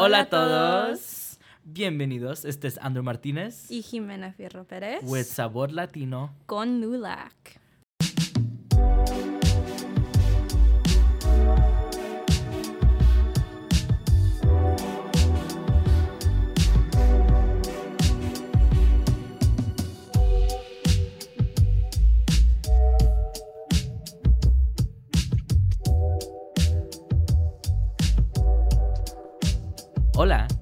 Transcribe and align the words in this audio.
Hola 0.00 0.20
a 0.20 0.24
todos. 0.28 1.40
Bienvenidos. 1.64 2.44
Este 2.44 2.68
es 2.68 2.78
Andrew 2.78 3.02
Martínez 3.02 3.68
y 3.68 3.82
Jimena 3.82 4.32
Fierro 4.32 4.62
Pérez 4.64 5.00
with 5.02 5.24
Sabor 5.24 5.72
Latino. 5.72 6.32
con 6.46 6.80
Lulac. 6.80 7.60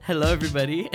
Hello, 0.07 0.31
everybody. 0.31 0.89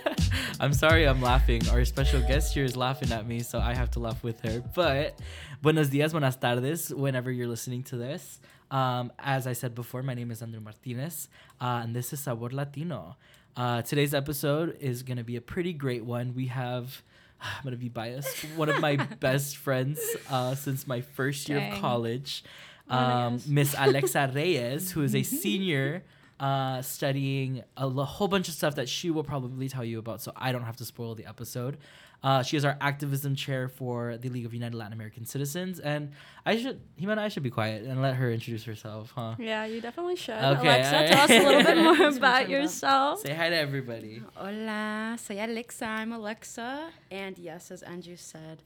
I'm 0.60 0.72
sorry 0.72 1.06
I'm 1.06 1.22
laughing. 1.22 1.62
Our 1.68 1.84
special 1.84 2.20
guest 2.22 2.54
here 2.54 2.64
is 2.64 2.76
laughing 2.76 3.12
at 3.12 3.24
me, 3.24 3.38
so 3.38 3.60
I 3.60 3.72
have 3.72 3.88
to 3.92 4.00
laugh 4.00 4.24
with 4.24 4.40
her. 4.40 4.60
But 4.74 5.16
buenos 5.62 5.90
dias, 5.90 6.10
buenas 6.10 6.34
tardes, 6.34 6.92
whenever 6.92 7.30
you're 7.30 7.46
listening 7.46 7.84
to 7.84 7.96
this. 7.96 8.40
Um, 8.72 9.12
as 9.20 9.46
I 9.46 9.52
said 9.52 9.76
before, 9.76 10.02
my 10.02 10.14
name 10.14 10.32
is 10.32 10.42
Andrew 10.42 10.58
Martinez, 10.60 11.28
uh, 11.60 11.82
and 11.84 11.94
this 11.94 12.12
is 12.12 12.18
Sabor 12.18 12.50
Latino. 12.50 13.14
Uh, 13.56 13.82
today's 13.82 14.12
episode 14.12 14.76
is 14.80 15.04
going 15.04 15.18
to 15.18 15.24
be 15.24 15.36
a 15.36 15.40
pretty 15.40 15.72
great 15.72 16.04
one. 16.04 16.34
We 16.34 16.46
have, 16.46 17.02
I'm 17.40 17.62
going 17.62 17.76
to 17.76 17.78
be 17.78 17.88
biased, 17.88 18.38
one 18.56 18.68
of 18.68 18.80
my 18.80 18.96
best 19.20 19.56
friends 19.56 20.00
uh, 20.28 20.56
since 20.56 20.84
my 20.84 21.00
first 21.00 21.48
year 21.48 21.60
of 21.60 21.80
college, 21.80 22.42
Oh 22.90 22.96
um. 22.96 23.40
Miss 23.46 23.76
Alexa 23.78 24.32
Reyes, 24.34 24.90
who 24.90 25.02
is 25.02 25.14
a 25.14 25.22
senior 25.22 26.02
uh, 26.40 26.82
studying 26.82 27.62
a 27.76 27.82
l- 27.82 27.90
whole 28.04 28.28
bunch 28.28 28.48
of 28.48 28.54
stuff 28.54 28.74
that 28.76 28.88
she 28.88 29.10
will 29.10 29.24
probably 29.24 29.68
tell 29.68 29.84
you 29.84 29.98
about, 29.98 30.20
so 30.22 30.32
I 30.36 30.52
don't 30.52 30.62
have 30.64 30.76
to 30.76 30.84
spoil 30.84 31.14
the 31.14 31.26
episode. 31.26 31.78
Uh, 32.20 32.42
she 32.42 32.56
is 32.56 32.64
our 32.64 32.76
activism 32.80 33.36
chair 33.36 33.68
for 33.68 34.16
the 34.16 34.28
League 34.28 34.44
of 34.44 34.52
United 34.52 34.76
Latin 34.76 34.92
American 34.92 35.24
Citizens, 35.24 35.78
and 35.78 36.10
I 36.44 36.56
should, 36.56 36.80
Jimena, 37.00 37.18
I 37.18 37.28
should 37.28 37.44
be 37.44 37.50
quiet 37.50 37.84
and 37.84 38.02
let 38.02 38.14
her 38.16 38.30
introduce 38.32 38.64
herself, 38.64 39.12
huh? 39.14 39.36
Yeah, 39.38 39.66
you 39.66 39.80
definitely 39.80 40.16
should. 40.16 40.34
Okay, 40.34 40.66
Alexa, 40.68 40.94
alright. 40.94 41.10
tell 41.12 41.24
us 41.24 41.30
a 41.30 41.38
little 41.46 41.62
bit 41.62 41.76
more 41.84 41.96
That's 41.96 41.98
what 42.00 42.06
I'm 42.08 42.16
about 42.16 42.32
talking 42.40 42.46
about. 42.46 42.50
yourself. 42.50 43.20
Say 43.20 43.34
hi 43.34 43.48
to 43.50 43.56
everybody. 43.56 44.22
Hola, 44.34 45.16
soy 45.16 45.36
Alexa. 45.44 45.84
I'm 45.86 46.12
Alexa. 46.12 46.90
And 47.10 47.38
yes, 47.38 47.70
as 47.70 47.82
Andrew 47.84 48.16
said, 48.16 48.62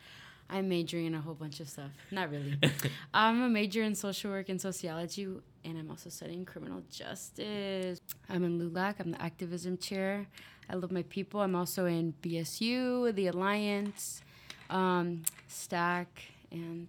I'm 0.51 0.69
majoring 0.69 1.07
in 1.07 1.15
a 1.15 1.21
whole 1.21 1.35
bunch 1.35 1.61
of 1.61 1.69
stuff. 1.69 1.91
Not 2.11 2.31
really. 2.31 2.59
I'm 3.15 3.43
a 3.43 3.49
major 3.49 3.83
in 3.83 3.95
social 3.95 4.31
work 4.31 4.49
and 4.49 4.61
sociology, 4.61 5.25
and 5.65 5.79
I'm 5.79 5.91
also 5.91 6.11
studying 6.11 6.45
criminal 6.45 6.83
justice. 6.91 8.01
I'm 8.29 8.45
in 8.45 8.59
LULAC. 8.59 8.97
I'm 9.01 9.13
the 9.13 9.23
activism 9.23 9.79
chair. 9.79 10.27
I 10.69 10.75
love 10.77 10.93
my 10.93 11.03
people. 11.05 11.41
I'm 11.41 11.55
also 11.57 11.87
in 11.87 12.15
BSU, 12.23 13.15
the 13.15 13.29
Alliance, 13.29 14.23
um, 14.71 15.23
STAC, 15.49 16.07
and 16.51 16.89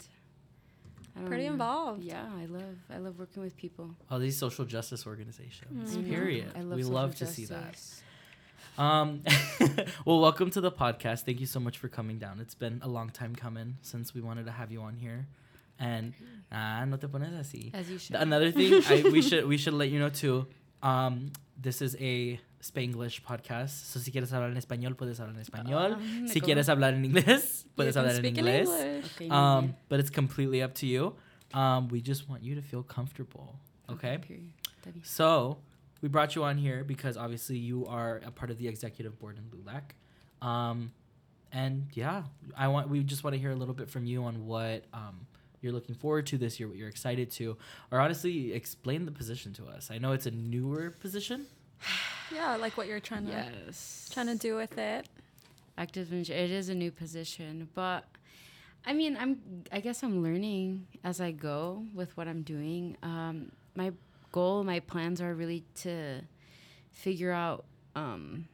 I 1.15 1.19
don't 1.19 1.27
Pretty 1.27 1.45
know. 1.45 1.51
involved. 1.53 2.03
Yeah, 2.03 2.25
I 2.37 2.45
love 2.45 2.75
I 2.93 2.97
love 2.97 3.17
working 3.19 3.43
with 3.43 3.55
people. 3.55 3.91
All 4.09 4.19
these 4.19 4.37
social 4.37 4.65
justice 4.65 5.05
organizations. 5.07 5.95
I 5.95 6.01
know. 6.01 6.07
Period. 6.09 6.51
I 6.55 6.61
love 6.61 6.77
we 6.77 6.83
love 6.83 7.15
to 7.15 7.27
see 7.27 7.45
that. 7.45 7.75
Justice. 8.77 9.59
Um, 9.61 9.85
well, 10.05 10.19
welcome 10.19 10.49
to 10.51 10.61
the 10.61 10.71
podcast. 10.71 11.23
Thank 11.25 11.39
you 11.39 11.45
so 11.45 11.59
much 11.59 11.77
for 11.77 11.87
coming 11.87 12.17
down. 12.17 12.39
It's 12.39 12.55
been 12.55 12.79
a 12.83 12.87
long 12.87 13.09
time 13.09 13.35
coming 13.35 13.77
since 13.81 14.13
we 14.13 14.21
wanted 14.21 14.45
to 14.45 14.51
have 14.51 14.71
you 14.71 14.81
on 14.81 14.95
here. 14.95 15.27
And 15.79 16.13
ah, 16.51 16.85
no 16.85 16.97
te 16.97 17.07
pones 17.07 17.33
así. 17.39 17.73
As 17.73 17.89
you 17.89 17.97
should. 17.97 18.15
Another 18.15 18.51
thing 18.51 18.73
I, 18.87 19.01
we 19.11 19.21
should 19.21 19.47
we 19.47 19.57
should 19.57 19.73
let 19.73 19.89
you 19.89 19.99
know 19.99 20.09
too. 20.09 20.47
Um, 20.81 21.31
this 21.59 21.81
is 21.81 21.95
a 21.99 22.39
Spanglish 22.61 23.21
podcast. 23.23 23.69
So 23.91 23.99
si 23.99 24.11
quieres 24.11 24.31
hablar 24.31 24.51
en 24.51 24.57
español, 24.57 24.95
puedes 24.95 25.19
hablar 25.19 25.35
en 25.35 25.41
español. 25.41 25.99
Me 26.21 26.27
si 26.27 26.39
go. 26.39 26.45
quieres 26.45 26.69
hablar 26.69 26.93
en 26.93 27.03
inglés, 27.05 27.63
You 27.65 27.71
puedes 27.75 27.93
can 27.95 28.03
hablar 28.05 28.15
en 28.15 28.21
speak 28.21 28.35
inglés. 28.37 28.67
English. 28.67 29.05
Okay, 29.15 29.29
Um, 29.29 29.61
bien. 29.65 29.75
but 29.89 29.99
it's 29.99 30.09
completely 30.09 30.61
up 30.61 30.73
to 30.75 30.85
you. 30.85 31.15
Um, 31.53 31.87
we 31.89 32.01
just 32.01 32.29
want 32.29 32.43
you 32.43 32.55
to 32.55 32.61
feel 32.61 32.83
comfortable. 32.83 33.55
Okay. 33.89 34.17
Period. 34.19 34.51
So 35.03 35.57
we 36.03 36.09
brought 36.09 36.35
you 36.35 36.43
on 36.43 36.57
here 36.57 36.83
because 36.83 37.15
obviously 37.15 37.57
you 37.57 37.85
are 37.87 38.21
a 38.25 38.29
part 38.29 38.51
of 38.51 38.57
the 38.59 38.67
executive 38.67 39.17
board 39.19 39.37
in 39.37 39.45
LULAC. 39.57 40.45
Um, 40.45 40.91
and 41.53 41.87
yeah, 41.93 42.23
I 42.57 42.67
want 42.67 42.89
we 42.89 43.03
just 43.03 43.23
want 43.23 43.35
to 43.35 43.39
hear 43.39 43.51
a 43.51 43.55
little 43.55 43.73
bit 43.73 43.89
from 43.89 44.05
you 44.05 44.25
on 44.25 44.45
what 44.45 44.83
um, 44.93 45.25
you're 45.61 45.71
looking 45.71 45.95
forward 45.95 46.25
to 46.27 46.37
this 46.37 46.59
year, 46.59 46.67
what 46.67 46.77
you're 46.77 46.89
excited 46.89 47.31
to, 47.31 47.55
or 47.89 48.01
honestly 48.01 48.51
explain 48.51 49.05
the 49.05 49.11
position 49.11 49.53
to 49.53 49.65
us. 49.67 49.89
I 49.89 49.97
know 49.97 50.11
it's 50.11 50.25
a 50.27 50.31
newer 50.31 50.91
position. 50.91 51.47
Yeah, 52.33 52.55
like 52.55 52.77
what 52.77 52.87
you're 52.87 53.01
trying 53.01 53.27
to 53.27 53.31
Yes. 53.31 54.09
trying 54.11 54.25
to 54.27 54.35
do 54.35 54.55
with 54.55 54.77
it. 54.79 55.07
active 55.77 56.09
manager. 56.09 56.33
It 56.33 56.49
is 56.49 56.69
a 56.69 56.73
new 56.73 56.89
position, 56.89 57.69
but 57.75 58.05
I 58.87 58.93
mean, 58.93 59.15
I'm. 59.19 59.39
I 59.71 59.79
guess 59.81 60.01
I'm 60.03 60.23
learning 60.23 60.87
as 61.03 61.21
I 61.21 61.31
go 61.31 61.85
with 61.93 62.15
what 62.17 62.27
I'm 62.27 62.41
doing. 62.41 62.97
Um, 63.03 63.51
my 63.75 63.91
goal, 64.33 64.65
my 64.65 64.81
plans 64.81 65.21
are 65.21 65.33
really 65.33 65.63
to 65.75 66.21
figure 66.91 67.31
out 67.31 67.63
um, 67.95 68.49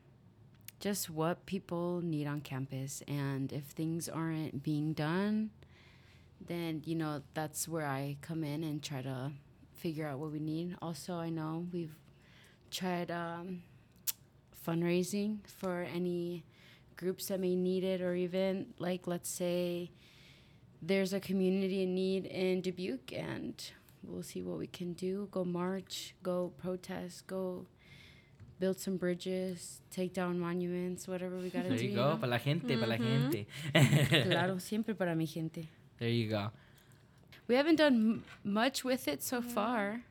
just 0.80 1.10
what 1.10 1.48
people 1.48 2.02
need 2.02 2.28
on 2.28 2.42
campus, 2.42 3.02
and 3.08 3.52
if 3.52 3.64
things 3.64 4.08
aren't 4.08 4.62
being 4.62 4.94
done, 4.94 5.50
then 6.46 6.84
you 6.86 6.96
know 6.96 7.24
that's 7.34 7.68
where 7.68 7.88
I 7.88 8.18
come 8.22 8.44
in 8.44 8.64
and 8.64 8.84
try 8.84 9.02
to 9.02 9.32
figure 9.74 10.06
out 10.06 10.20
what 10.20 10.32
we 10.32 10.40
need. 10.40 10.76
Also, 10.82 11.16
I 11.16 11.30
know 11.30 11.66
we've 11.74 11.96
tried 12.70 13.10
um, 13.10 13.64
fundraising 14.68 15.40
for 15.48 15.88
any 15.94 16.44
groups 16.98 17.28
that 17.28 17.40
may 17.40 17.56
need 17.56 17.84
it, 17.84 18.02
or 18.02 18.16
even 18.16 18.68
like 18.80 19.08
let's 19.08 19.30
say 19.30 19.92
there's 20.82 21.14
a 21.14 21.20
community 21.20 21.84
in 21.84 21.96
need 21.96 22.26
in 22.26 22.62
Dubuque, 22.62 23.14
and 23.14 23.72
we'll 24.04 24.24
see 24.24 24.42
what 24.42 24.58
we 24.58 24.68
can 24.68 24.94
do. 24.94 25.28
Go 25.32 25.44
march, 25.46 26.16
go 26.24 26.52
protest, 26.58 27.28
go 27.28 27.66
build 28.60 28.78
some 28.80 28.98
bridges, 28.98 29.82
take 29.90 30.14
down 30.14 30.40
monuments, 30.40 31.08
whatever 31.08 31.38
we 31.38 31.50
gotta 31.50 31.70
There 31.70 31.78
do. 31.78 31.84
you 31.84 31.90
you 31.92 31.96
go, 31.96 32.12
know? 32.12 32.18
para 32.18 32.30
la 32.30 32.38
gente, 32.38 32.76
para 32.78 32.88
la 32.88 32.98
gente. 32.98 33.46
Claro, 33.74 34.58
siempre 34.60 34.94
para 34.96 35.16
mi 35.16 35.26
gente. 35.26 35.68
There 35.98 36.10
you 36.10 36.30
go. 36.30 36.52
We 37.48 37.56
haven't 37.56 37.78
done 37.78 37.94
m- 37.94 38.24
much 38.44 38.84
with 38.84 39.08
it 39.08 39.24
so 39.24 39.42
far. 39.42 40.02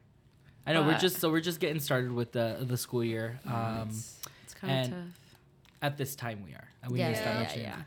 I 0.66 0.72
know 0.72 0.82
we're 0.82 0.99
just 0.99 1.19
so 1.19 1.31
we're 1.31 1.41
just 1.41 1.60
getting 1.60 1.81
started 1.81 2.12
with 2.12 2.32
the 2.32 2.59
the 2.60 2.76
school 2.76 3.03
year. 3.05 3.38
Yeah, 3.44 3.81
Um, 3.82 3.88
it's 3.88 4.19
it's 4.44 4.55
kind 4.55 4.84
of 4.87 4.91
tough. 4.91 5.09
at 5.81 5.97
this 5.97 6.15
time 6.16 6.43
we 6.44 6.53
are. 6.53 6.69
And 6.82 6.91
we 6.93 6.99
Yeah, 6.99 7.09
need 7.09 7.15
to 7.15 7.20
start 7.20 7.34
yeah, 7.37 7.41
mentioning 7.43 7.66
yeah. 7.66 7.82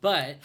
But 0.00 0.36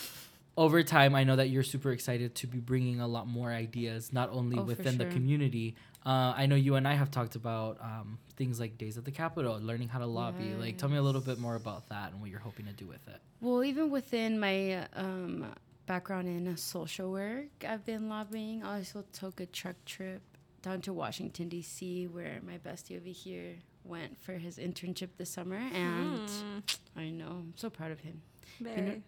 over 0.58 0.82
time, 0.84 1.14
I 1.16 1.24
know 1.24 1.36
that 1.36 1.50
you're 1.50 1.64
super 1.64 1.92
excited 1.92 2.34
to 2.36 2.48
be 2.48 2.60
bringing 2.60 3.00
a 3.00 3.08
lot 3.08 3.28
more 3.28 3.52
ideas, 3.52 4.12
not 4.12 4.30
only 4.32 4.58
Oh, 4.58 4.62
for 4.62 4.66
within 4.68 4.98
the 4.98 5.04
sure. 5.06 5.12
community. 5.12 5.76
Uh, 6.06 6.34
I 6.36 6.46
know 6.48 6.56
you 6.56 6.76
and 6.76 6.88
I 6.88 6.94
have 6.96 7.12
talked 7.12 7.36
about 7.36 7.78
um, 7.82 8.18
things 8.38 8.60
like 8.60 8.78
Days 8.78 8.98
at 8.98 9.06
the 9.06 9.12
Capitol, 9.12 9.60
learning 9.62 9.90
how 9.90 10.00
to 10.00 10.06
lobby. 10.08 10.56
Like, 10.56 10.78
tell 10.78 10.90
me 10.90 10.98
a 10.98 11.02
little 11.02 11.22
bit 11.22 11.38
more 11.38 11.56
about 11.56 11.90
that 11.90 12.12
and 12.12 12.22
what 12.22 12.30
you're 12.32 12.40
hoping 12.40 12.66
to 12.66 12.74
do 12.74 12.88
with 12.88 13.08
it. 13.08 13.20
Well, 13.40 13.64
even 13.64 13.92
within 13.92 14.40
my 14.40 14.88
um, 14.96 15.46
background 15.86 16.28
in 16.28 16.58
social 16.58 17.12
work, 17.12 17.46
I've 17.68 17.86
been 17.86 18.10
lobbying. 18.10 18.64
I 18.64 18.78
also 18.80 19.04
took 19.14 19.40
a 19.40 19.46
truck 19.46 19.76
trip 19.86 20.22
down 20.64 20.82
to 20.82 20.94
Washington, 20.94 21.50
D.C., 21.50 22.08
where 22.08 22.40
my 22.46 22.58
bestie 22.58 22.98
over 22.98 23.10
here 23.10 23.58
went 23.84 24.20
for 24.20 24.34
his 24.34 24.58
internship 24.58 25.10
this 25.18 25.30
summer. 25.30 25.58
And 25.74 26.22
Mm, 26.22 26.64
I 26.96 27.10
know, 27.12 27.28
I'm 27.28 27.54
so 27.56 27.70
proud 27.70 27.92
of 27.92 28.00
him. 28.00 28.22
very. 28.60 29.04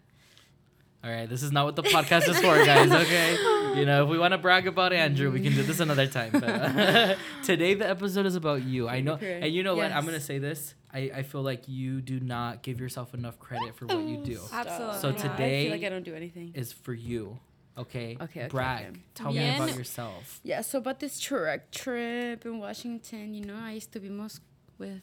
All 1.01 1.09
right, 1.09 1.29
this 1.29 1.43
is 1.43 1.51
not 1.53 1.65
what 1.65 1.77
the 1.77 1.83
podcast 1.83 2.27
is 2.27 2.37
for, 2.39 2.63
guys. 2.65 2.91
Okay, 2.91 3.33
you 3.79 3.85
know, 3.85 4.03
if 4.03 4.09
we 4.09 4.17
want 4.19 4.33
to 4.33 4.37
brag 4.37 4.67
about 4.67 4.91
Andrew, 4.91 5.31
we 5.31 5.39
can 5.41 5.53
do 5.53 5.63
this 5.63 5.79
another 5.79 6.07
time. 6.07 6.31
But 6.33 6.43
uh, 6.43 7.15
today, 7.43 7.73
the 7.73 7.89
episode 7.89 8.25
is 8.25 8.35
about 8.35 8.63
you. 8.63 8.89
I 8.89 8.99
know, 8.99 9.13
Okay. 9.13 9.39
and 9.43 9.53
you 9.53 9.63
know 9.63 9.75
what? 9.75 9.93
I'm 9.93 10.03
gonna 10.05 10.19
say 10.19 10.39
this. 10.39 10.75
I, 10.93 11.11
I 11.15 11.23
feel 11.23 11.41
like 11.41 11.69
you 11.69 12.01
do 12.01 12.19
not 12.19 12.63
give 12.63 12.81
yourself 12.81 13.13
enough 13.13 13.39
credit 13.39 13.75
for 13.75 13.85
what 13.85 13.99
you 13.99 14.17
do. 14.17 14.41
Absolutely. 14.51 14.97
So 14.99 15.11
today, 15.13 15.61
I 15.61 15.63
feel 15.65 15.71
like 15.71 15.83
I 15.85 15.89
don't 15.89 16.03
do 16.03 16.15
anything. 16.15 16.51
Is 16.53 16.73
for 16.73 16.93
you. 16.93 17.39
Okay. 17.77 18.17
Okay, 18.19 18.41
okay, 18.41 18.47
Brag. 18.49 18.87
okay. 18.89 18.99
Tell 19.15 19.31
me 19.31 19.55
about 19.55 19.77
yourself. 19.77 20.41
Yeah, 20.43 20.59
so 20.61 20.79
about 20.79 20.99
this 20.99 21.17
truck 21.17 21.71
trip 21.71 22.45
in 22.45 22.59
Washington, 22.59 23.33
you 23.33 23.45
know, 23.45 23.55
I 23.55 23.71
used 23.71 23.93
to 23.93 24.01
be 24.01 24.09
most 24.09 24.41
with 24.77 25.01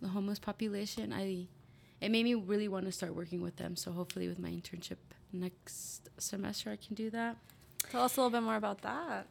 the 0.00 0.06
homeless 0.08 0.38
population. 0.38 1.12
I 1.12 1.48
it 2.00 2.10
made 2.12 2.22
me 2.22 2.34
really 2.34 2.68
want 2.68 2.84
to 2.84 2.92
start 2.92 3.16
working 3.16 3.40
with 3.40 3.56
them. 3.56 3.74
So 3.74 3.90
hopefully 3.90 4.28
with 4.28 4.38
my 4.38 4.50
internship 4.50 4.98
next 5.34 6.08
semester 6.18 6.70
I 6.70 6.76
can 6.76 6.94
do 6.94 7.10
that. 7.10 7.36
Tell 7.90 8.02
us 8.02 8.16
a 8.16 8.20
little 8.20 8.30
bit 8.30 8.42
more 8.44 8.56
about 8.56 8.82
that. 8.82 9.26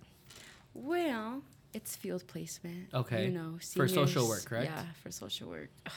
Well, 0.74 1.42
it's 1.74 1.96
field 1.96 2.26
placement. 2.28 2.94
Okay. 2.94 3.26
You 3.26 3.32
know, 3.32 3.58
For 3.76 3.88
social 3.88 4.28
work, 4.28 4.46
correct? 4.46 4.72
Yeah, 4.74 4.84
for 5.02 5.12
social 5.12 5.50
work. 5.50 5.70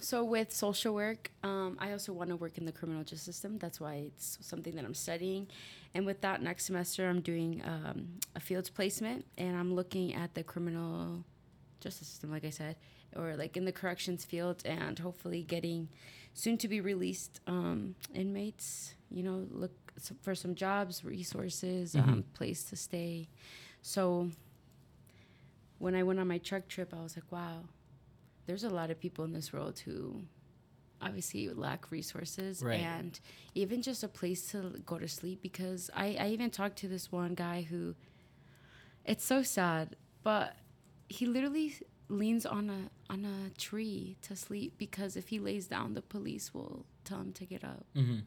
So 0.00 0.22
with 0.22 0.52
social 0.52 0.92
work, 0.92 1.30
um, 1.42 1.78
I 1.80 1.92
also 1.92 2.12
want 2.12 2.28
to 2.28 2.36
work 2.36 2.58
in 2.58 2.66
the 2.66 2.72
criminal 2.72 3.04
justice 3.04 3.22
system. 3.24 3.56
That's 3.58 3.80
why 3.80 4.02
it's 4.08 4.36
something 4.42 4.74
that 4.74 4.84
I'm 4.84 4.92
studying. 4.92 5.46
And 5.94 6.04
with 6.04 6.20
that, 6.20 6.42
next 6.42 6.66
semester 6.66 7.08
I'm 7.08 7.22
doing 7.22 7.62
um, 7.64 8.08
a 8.36 8.40
fields 8.40 8.68
placement, 8.68 9.24
and 9.38 9.56
I'm 9.56 9.74
looking 9.74 10.12
at 10.12 10.34
the 10.34 10.42
criminal 10.42 11.24
justice 11.80 12.08
system, 12.08 12.30
like 12.30 12.44
I 12.44 12.50
said. 12.50 12.76
or 13.16 13.34
like 13.36 13.56
in 13.56 13.64
the 13.64 13.72
corrections 13.72 14.26
field 14.26 14.60
and 14.66 14.98
hopefully 14.98 15.42
getting 15.42 15.88
soon 16.34 16.58
to 16.58 16.68
be 16.68 16.82
released 16.82 17.40
um, 17.46 17.94
inmates 18.12 18.94
you 19.14 19.22
know 19.22 19.46
look 19.50 19.72
for 20.22 20.34
some 20.34 20.54
jobs 20.54 21.04
resources 21.04 21.94
um, 21.94 22.24
place 22.34 22.64
to 22.64 22.76
stay. 22.76 23.28
So 23.82 24.28
when 25.78 25.94
i 25.94 26.02
went 26.02 26.18
on 26.20 26.26
my 26.28 26.38
truck 26.38 26.66
trip 26.68 26.92
i 26.98 27.02
was 27.02 27.16
like 27.16 27.30
wow 27.30 27.60
there's 28.46 28.64
a 28.64 28.68
lot 28.70 28.90
of 28.90 28.98
people 29.00 29.24
in 29.24 29.32
this 29.32 29.52
world 29.52 29.78
who 29.84 30.22
obviously 31.00 31.48
lack 31.48 31.90
resources 31.90 32.62
Right. 32.62 32.80
and 32.80 33.18
even 33.54 33.82
just 33.82 34.02
a 34.02 34.08
place 34.08 34.50
to 34.52 34.80
go 34.86 34.98
to 34.98 35.08
sleep. 35.08 35.42
Because 35.42 35.90
I, 35.94 36.16
I 36.20 36.28
even 36.28 36.50
talked 36.50 36.76
to 36.78 36.88
this 36.88 37.10
one 37.12 37.34
guy 37.34 37.62
who 37.68 37.94
it's 39.04 39.24
so 39.24 39.42
sad 39.42 39.96
but 40.22 40.56
he 41.08 41.26
literally 41.26 41.74
leans 42.08 42.44
on 42.46 42.70
a 42.70 43.12
on 43.12 43.24
a 43.24 43.50
tree 43.58 44.16
to 44.22 44.34
sleep 44.36 44.74
because 44.78 45.16
if 45.16 45.28
he 45.28 45.38
lays 45.38 45.66
down 45.66 45.94
the 45.94 46.02
police 46.02 46.52
will 46.54 46.84
tell 47.04 47.18
him 47.20 47.32
to 47.32 47.44
get 47.44 47.62
up 47.64 47.84
hmm 47.94 48.18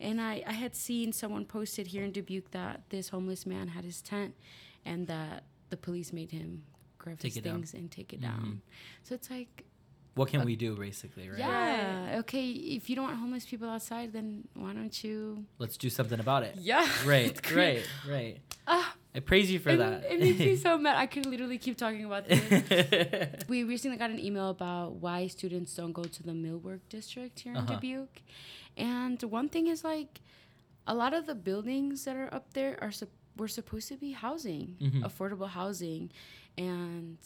and 0.00 0.20
I, 0.20 0.42
I 0.46 0.52
had 0.52 0.74
seen 0.74 1.12
someone 1.12 1.44
posted 1.44 1.86
here 1.88 2.04
in 2.04 2.12
Dubuque 2.12 2.50
that 2.52 2.82
this 2.90 3.08
homeless 3.10 3.46
man 3.46 3.68
had 3.68 3.84
his 3.84 4.02
tent 4.02 4.34
and 4.84 5.06
that 5.06 5.44
the 5.70 5.76
police 5.76 6.12
made 6.12 6.30
him 6.30 6.62
grab 6.98 7.18
Take 7.18 7.32
his 7.32 7.38
it 7.38 7.44
down. 7.44 7.54
things 7.56 7.74
and 7.74 7.90
take 7.90 8.12
it 8.12 8.20
down. 8.20 8.62
So 9.02 9.14
it's 9.14 9.30
like, 9.30 9.64
What 10.14 10.28
can 10.28 10.44
we 10.44 10.56
do, 10.56 10.76
basically, 10.76 11.28
right? 11.28 11.38
yeah, 11.38 12.16
okay, 12.20 12.48
if 12.50 12.88
you 12.88 12.96
don't 12.96 13.06
want 13.06 13.18
homeless 13.18 13.44
people 13.46 13.68
outside, 13.68 14.12
then 14.12 14.46
why 14.54 14.72
don't 14.72 15.02
you? 15.04 15.44
Let's 15.58 15.76
do 15.76 15.90
something 15.90 16.20
about 16.20 16.42
it. 16.44 16.56
Yeah. 16.58 16.86
Right, 17.04 17.38
right, 17.54 17.86
right. 18.08 18.38
Ah, 18.66 18.93
I 19.16 19.20
praise 19.20 19.50
you 19.50 19.60
for 19.60 19.70
it, 19.70 19.76
that. 19.78 20.04
it 20.10 20.18
makes 20.20 20.38
me 20.40 20.56
so 20.66 20.76
mad. 20.76 20.96
I 20.96 21.06
could 21.06 21.24
literally 21.26 21.58
keep 21.58 21.76
talking 21.76 22.04
about 22.04 22.26
this. 22.26 23.44
we 23.48 23.62
recently 23.62 23.96
got 23.96 24.10
an 24.10 24.18
email 24.18 24.50
about 24.50 24.96
why 24.96 25.28
students 25.28 25.74
don't 25.74 25.92
go 25.92 26.02
to 26.02 26.22
the 26.22 26.32
millwork 26.32 26.80
district 26.88 27.40
here 27.40 27.52
in 27.52 27.58
Uh-huh. 27.58 27.74
Dubuque. 27.74 28.22
And 28.76 29.22
one 29.22 29.48
thing 29.48 29.68
is 29.68 29.84
like 29.84 30.20
a 30.86 30.94
lot 30.94 31.14
of 31.14 31.26
the 31.26 31.34
buildings 31.36 32.04
that 32.06 32.16
are 32.16 32.28
up 32.34 32.52
there 32.54 32.76
are 32.82 32.90
sup- 32.90 33.08
were 33.36 33.48
supposed 33.48 33.88
to 33.88 33.96
be 33.96 34.12
housing, 34.12 34.76
Mhm. 34.80 35.02
affordable 35.02 35.48
housing, 35.48 36.10
and 36.58 37.18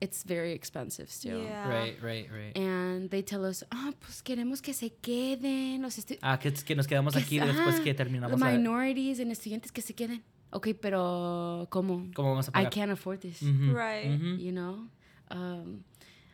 it's 0.00 0.22
very 0.24 0.52
expensive 0.52 1.10
still. 1.10 1.40
Yeah. 1.42 1.68
right, 1.68 1.96
right, 2.02 2.28
right. 2.30 2.56
And 2.56 3.10
they 3.10 3.22
tell 3.22 3.44
us, 3.46 3.64
ah, 3.72 3.92
pues 3.98 4.20
queremos 4.22 4.60
que 4.62 4.74
se 4.74 4.90
queden 5.02 5.80
los 5.82 5.96
estu- 5.96 6.18
Ah, 6.22 6.36
que, 6.38 6.50
que 6.52 6.74
nos 6.74 6.86
quedamos 6.86 7.14
que 7.14 7.20
aquí 7.22 7.38
se- 7.38 7.46
después 7.46 7.74
ajá, 7.76 7.82
que 7.84 7.94
the 7.94 8.04
terminamos. 8.04 8.40
a- 8.42 8.44
minorities 8.52 9.20
and 9.20 9.32
estudiantes 9.32 9.72
que 9.72 9.80
se 9.82 9.94
queden. 9.94 10.22
Okay, 10.56 10.72
pero 10.74 11.66
¿cómo? 11.70 12.10
¿Cómo 12.14 12.30
vamos 12.30 12.48
a 12.48 12.50
I 12.50 12.64
pagar? 12.64 12.70
can't 12.72 12.90
afford 12.92 13.20
this. 13.20 13.42
Mhm, 13.42 13.74
Right. 13.74 14.06
mhm. 14.08 14.38
you 14.40 14.52
know 14.52 14.88
um, 15.30 15.84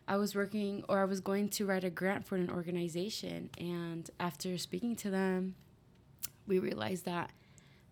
i 0.06 0.16
was 0.16 0.34
working 0.34 0.84
or 0.88 0.98
i 1.00 1.04
was 1.04 1.20
going 1.20 1.48
to 1.48 1.64
write 1.66 1.82
a 1.84 1.90
grant 1.90 2.24
for 2.26 2.36
an 2.36 2.50
organization 2.50 3.48
and 3.58 4.10
after 4.20 4.56
speaking 4.58 4.94
to 4.96 5.10
them 5.10 5.54
we 6.46 6.58
realized 6.60 7.04
that 7.06 7.30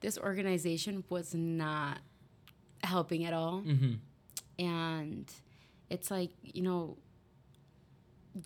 this 0.01 0.19
organization 0.19 1.03
was 1.09 1.35
not 1.35 1.99
helping 2.85 3.25
at 3.25 3.33
all 3.33 3.63
Mhm. 3.63 3.99
and 4.59 5.27
it's 5.89 6.11
like 6.11 6.31
you 6.43 6.63
know 6.63 6.97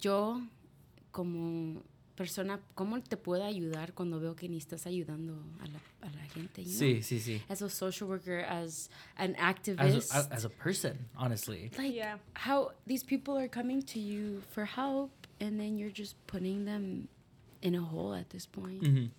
yo 0.03 0.41
como 1.13 1.83
persona 2.17 2.61
cómo 2.77 3.01
te 3.03 3.17
puedo 3.17 3.45
ayudar 3.45 3.93
cuando 3.95 4.21
veo 4.21 4.35
que 4.37 4.49
ni 4.49 4.59
estás 4.59 4.87
ayudando 4.87 5.35
a 5.61 5.67
la, 5.67 5.81
a 6.09 6.11
la 6.15 6.23
gente 6.33 6.63
you 6.63 6.69
know? 6.71 6.79
Sí, 6.79 7.03
sí, 7.03 7.19
sí. 7.21 7.41
as 7.49 7.61
a 7.63 7.69
social 7.69 8.09
worker 8.09 8.45
as 8.49 8.89
an 9.19 9.35
As 9.37 9.55
activist 9.57 10.15
a, 10.15 10.29
as 10.33 10.45
a 10.45 10.49
person, 10.51 10.97
honestly. 11.17 11.71
like 11.77 11.95
Yeah. 11.95 12.19
how 12.35 12.73
these 12.87 13.03
people 13.03 13.37
are 13.37 13.49
coming 13.49 13.83
to 13.83 13.99
you 13.99 14.43
for 14.53 14.65
help 14.65 15.11
and 15.41 15.59
then 15.59 15.77
you're 15.77 15.91
just 15.93 16.15
putting 16.27 16.65
them 16.67 17.09
in 17.63 17.75
a 17.75 17.81
hole 17.83 18.15
at 18.15 18.31
this 18.31 18.47
point 18.47 18.83
Mhm. 18.83 19.11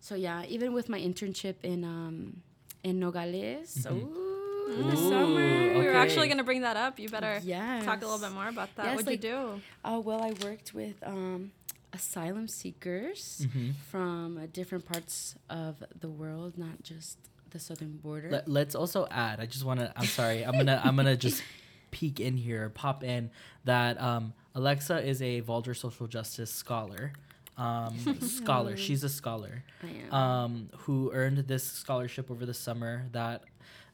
so 0.00 0.14
yeah 0.14 0.44
even 0.46 0.74
with 0.74 0.88
my 0.88 1.00
internship 1.00 1.54
in 1.62 1.84
um 1.84 2.42
in 2.82 2.98
nogales 3.00 3.86
ooh, 3.86 4.24
Mm. 4.66 4.90
the 4.90 4.96
Ooh, 4.98 5.08
summer 5.10 5.78
We 5.78 5.86
were 5.86 5.94
actually 5.94 6.26
going 6.26 6.38
to 6.38 6.44
bring 6.44 6.62
that 6.62 6.76
up. 6.76 6.98
You 6.98 7.08
better 7.08 7.38
yes 7.44 7.84
talk 7.84 8.02
a 8.02 8.04
little 8.04 8.18
bit 8.18 8.32
more 8.34 8.48
about 8.48 8.74
that. 8.74 8.86
Yes, 8.86 8.94
What'd 8.96 9.06
like- 9.06 9.22
you 9.22 9.30
do? 9.30 9.62
oh 9.84 10.00
well 10.00 10.20
i 10.24 10.32
worked 10.44 10.74
with 10.74 10.96
um 11.06 11.52
asylum 11.96 12.46
seekers 12.48 13.46
Mhm. 13.46 13.74
from 13.90 14.38
uh, 14.38 14.46
different 14.52 14.84
parts 14.92 15.34
of 15.48 15.72
the 16.00 16.08
world 16.08 16.52
not 16.58 16.76
just 16.82 17.18
the 17.50 17.58
southern 17.58 17.96
border 18.06 18.28
Let, 18.30 18.48
let's 18.48 18.74
also 18.74 19.06
add. 19.10 19.40
I 19.40 19.46
just 19.46 19.64
want 19.64 19.80
to. 19.80 19.92
I'm 19.96 20.06
sorry. 20.20 20.44
I'm 20.44 20.56
gonna. 20.60 20.78
I'm 20.84 20.96
gonna 20.96 21.16
just 21.16 21.42
peek 21.96 22.20
in 22.20 22.36
here, 22.36 22.68
pop 22.70 23.02
in 23.04 23.30
that 23.64 23.94
um, 24.08 24.34
Alexa 24.54 24.96
is 25.12 25.22
a 25.22 25.40
Vulture 25.40 25.72
social 25.74 26.06
justice 26.06 26.52
scholar. 26.52 27.12
Um, 27.56 27.94
scholar. 28.20 28.76
She's 28.76 29.02
a 29.04 29.08
scholar. 29.08 29.64
I 29.82 29.88
am. 30.04 30.12
Um, 30.12 30.68
who 30.84 31.10
earned 31.12 31.38
this 31.48 31.64
scholarship 31.64 32.30
over 32.30 32.44
the 32.44 32.52
summer. 32.66 33.06
That 33.12 33.44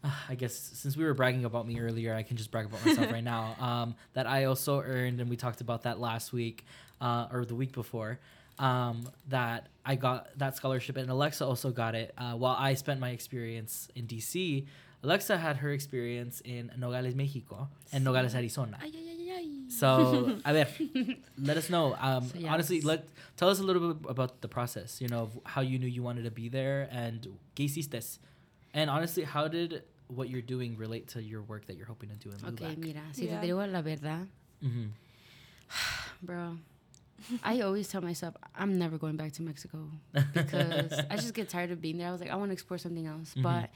uh, 0.04 0.10
I 0.28 0.34
guess 0.34 0.54
since 0.54 0.96
we 0.96 1.04
were 1.04 1.14
bragging 1.14 1.44
about 1.44 1.66
me 1.66 1.80
earlier, 1.80 2.14
I 2.14 2.22
can 2.22 2.36
just 2.36 2.50
brag 2.50 2.66
about 2.66 2.84
myself 2.84 3.10
right 3.16 3.24
now. 3.24 3.56
Um, 3.60 3.94
that 4.14 4.26
I 4.26 4.44
also 4.44 4.80
earned, 4.80 5.20
and 5.20 5.28
we 5.30 5.36
talked 5.36 5.60
about 5.60 5.82
that 5.82 5.98
last 6.00 6.32
week, 6.32 6.64
uh, 7.00 7.28
or 7.32 7.44
the 7.44 7.54
week 7.54 7.72
before. 7.72 8.18
Um, 8.58 9.08
that 9.28 9.68
I 9.84 9.96
got 9.96 10.28
that 10.38 10.56
scholarship, 10.56 10.96
and 10.96 11.10
Alexa 11.10 11.44
also 11.44 11.70
got 11.70 11.94
it. 11.94 12.14
Uh, 12.18 12.34
while 12.34 12.54
I 12.58 12.74
spent 12.74 13.00
my 13.00 13.10
experience 13.10 13.88
in 13.96 14.06
DC, 14.06 14.66
Alexa 15.02 15.36
had 15.36 15.56
her 15.56 15.70
experience 15.72 16.40
in 16.44 16.70
Nogales, 16.78 17.14
Mexico, 17.14 17.68
and 17.92 18.04
Nogales, 18.04 18.34
Arizona. 18.36 18.78
Ay, 18.80 18.92
ay, 18.94 19.32
ay. 19.38 19.48
So, 19.68 20.38
a 20.44 20.52
ver, 20.52 20.68
let 21.38 21.56
us 21.56 21.70
know. 21.70 21.96
Um, 21.98 22.28
So, 22.28 22.46
Honestly, 22.46 22.82
let 22.82 23.08
tell 23.36 23.48
us 23.48 23.58
a 23.58 23.62
little 23.64 23.94
bit 23.94 24.10
about 24.10 24.42
the 24.42 24.48
process. 24.48 25.00
You 25.00 25.08
know, 25.08 25.22
of 25.22 25.38
how 25.44 25.62
you 25.62 25.78
knew 25.78 25.88
you 25.88 26.02
wanted 26.02 26.24
to 26.24 26.30
be 26.30 26.48
there, 26.48 26.88
and 26.92 27.26
qué 27.56 27.64
hiciste. 27.64 28.18
And 28.74 28.88
honestly, 28.90 29.24
how 29.24 29.48
did 29.48 29.82
what 30.14 30.28
you're 30.30 30.42
doing 30.54 30.76
relate 30.76 31.06
to 31.08 31.22
your 31.22 31.42
work 31.42 31.66
that 31.66 31.76
you're 31.76 31.86
hoping 31.86 32.08
to 32.10 32.16
do 32.16 32.30
in 32.30 32.38
okay 32.54 32.76
mira 32.76 33.02
si 33.12 33.26
Yeah. 33.26 33.40
te 33.40 33.46
digo 33.48 33.64
la 33.66 33.82
verdad 33.82 34.28
Mm-hmm. 34.62 34.88
bro 36.22 36.58
i 37.42 37.60
always 37.60 37.88
tell 37.88 38.02
myself 38.02 38.34
i'm 38.54 38.78
never 38.78 38.98
going 38.98 39.16
back 39.16 39.32
to 39.32 39.42
mexico 39.42 39.78
because 40.34 40.92
i 41.10 41.16
just 41.16 41.34
get 41.34 41.48
tired 41.48 41.70
of 41.70 41.80
being 41.80 41.98
there 41.98 42.08
i 42.08 42.12
was 42.12 42.20
like 42.20 42.30
i 42.30 42.36
want 42.36 42.50
to 42.50 42.52
explore 42.54 42.78
something 42.78 43.06
else 43.06 43.34
Mhm. 43.36 43.42
but 43.42 43.70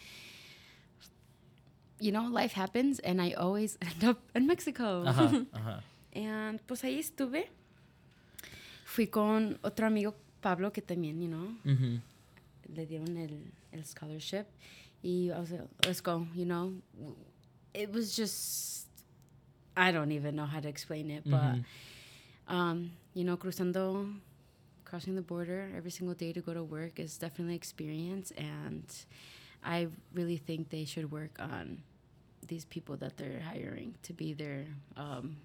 you 1.98 2.12
know 2.12 2.24
life 2.28 2.52
happens 2.52 2.98
and 3.00 3.20
i 3.22 3.32
always 3.32 3.78
end 3.82 4.04
up 4.04 4.18
in 4.34 4.46
mexico 4.46 5.04
Uh-huh, 5.06 5.44
uh-huh. 5.54 5.80
and 6.14 6.60
pues 6.66 6.82
ahí 6.84 6.98
estuve 6.98 7.48
fui 8.84 9.06
con 9.06 9.58
otro 9.62 9.86
amigo 9.86 10.14
pablo 10.40 10.70
que 10.72 10.82
también 10.82 11.20
you 11.22 11.28
know 11.28 11.48
Mm-hmm. 11.64 11.96
le 12.74 12.86
dieron 12.86 13.16
el, 13.16 13.52
el 13.72 13.84
scholarship 13.84 14.46
I 15.04 15.38
was 15.38 15.50
like, 15.52 15.60
let's 15.84 16.00
go, 16.00 16.26
you 16.34 16.44
know. 16.44 16.72
It 17.74 17.92
was 17.92 18.16
just, 18.16 18.86
I 19.76 19.92
don't 19.92 20.12
even 20.12 20.34
know 20.34 20.46
how 20.46 20.60
to 20.60 20.68
explain 20.68 21.10
it, 21.10 21.22
but, 21.24 21.54
Mhm. 21.56 21.64
um, 22.48 22.92
you 23.14 23.22
know, 23.24 23.36
cruzando, 23.36 24.08
crossing 24.84 25.14
the 25.14 25.22
border 25.22 25.70
every 25.76 25.90
single 25.90 26.14
day 26.14 26.32
to 26.32 26.40
go 26.40 26.54
to 26.54 26.64
work 26.64 26.98
is 26.98 27.18
definitely 27.18 27.54
experience, 27.54 28.30
and 28.32 28.84
I 29.62 29.88
really 30.14 30.36
think 30.38 30.70
they 30.70 30.84
should 30.84 31.10
work 31.12 31.38
on 31.38 31.82
these 32.48 32.64
people 32.64 32.96
that 32.98 33.16
they're 33.16 33.40
hiring 33.40 33.94
to 34.04 34.12
be 34.12 34.32
their 34.32 34.64
um, 34.96 35.36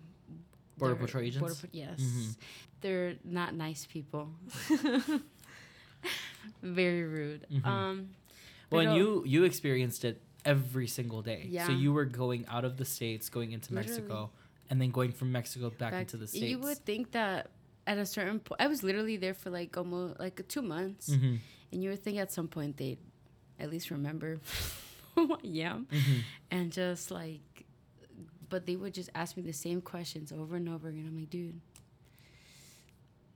Border 0.77 0.95
Patrol 0.95 1.23
agents? 1.23 1.61
pa- 1.61 1.67
yes, 1.71 1.99
Mhm. 1.99 2.35
they're 2.81 3.15
not 3.23 3.53
nice 3.55 3.85
people. 3.85 4.29
Very 6.63 7.03
rude. 7.03 7.45
Mhm. 7.51 7.65
Um, 7.65 8.09
Well, 8.71 8.87
and 8.87 8.95
you 8.97 9.23
you 9.25 9.43
experienced 9.43 10.05
it 10.05 10.21
every 10.45 10.87
single 10.87 11.21
day. 11.21 11.45
Yeah. 11.49 11.67
So 11.67 11.71
you 11.73 11.93
were 11.93 12.05
going 12.05 12.45
out 12.47 12.65
of 12.65 12.77
the 12.77 12.85
states, 12.85 13.29
going 13.29 13.51
into 13.51 13.73
Mexico, 13.73 14.31
and 14.69 14.81
then 14.81 14.91
going 14.91 15.11
from 15.11 15.31
Mexico 15.31 15.69
back, 15.69 15.93
into 15.93 16.17
the 16.17 16.27
states. 16.27 16.45
You 16.45 16.59
would 16.59 16.77
think 16.79 17.11
that 17.11 17.51
at 17.85 17.97
a 17.97 18.05
certain 18.05 18.39
point, 18.39 18.61
I 18.61 18.67
was 18.67 18.81
literally 18.83 19.17
there 19.17 19.33
for 19.33 19.49
like 19.49 19.75
almost 19.77 20.19
like 20.19 20.47
two 20.47 20.61
months, 20.61 21.09
Mm-hmm. 21.09 21.35
and 21.71 21.83
you 21.83 21.89
would 21.91 22.01
think 22.03 22.17
at 22.17 22.31
some 22.31 22.47
point 22.47 22.77
they'd 22.77 22.97
at 23.59 23.69
least 23.69 23.91
remember 23.91 24.39
who 25.15 25.33
I 25.33 25.47
am, 25.61 25.87
Mm-hmm. 25.91 26.19
and 26.51 26.71
just 26.71 27.11
like, 27.11 27.65
but 28.49 28.65
they 28.65 28.75
would 28.75 28.93
just 28.93 29.09
ask 29.15 29.35
me 29.37 29.43
the 29.43 29.53
same 29.53 29.81
questions 29.81 30.31
over 30.31 30.55
and 30.55 30.67
over 30.69 30.87
again. 30.89 31.05
I'm 31.07 31.17
like, 31.17 31.29
dude. 31.29 31.59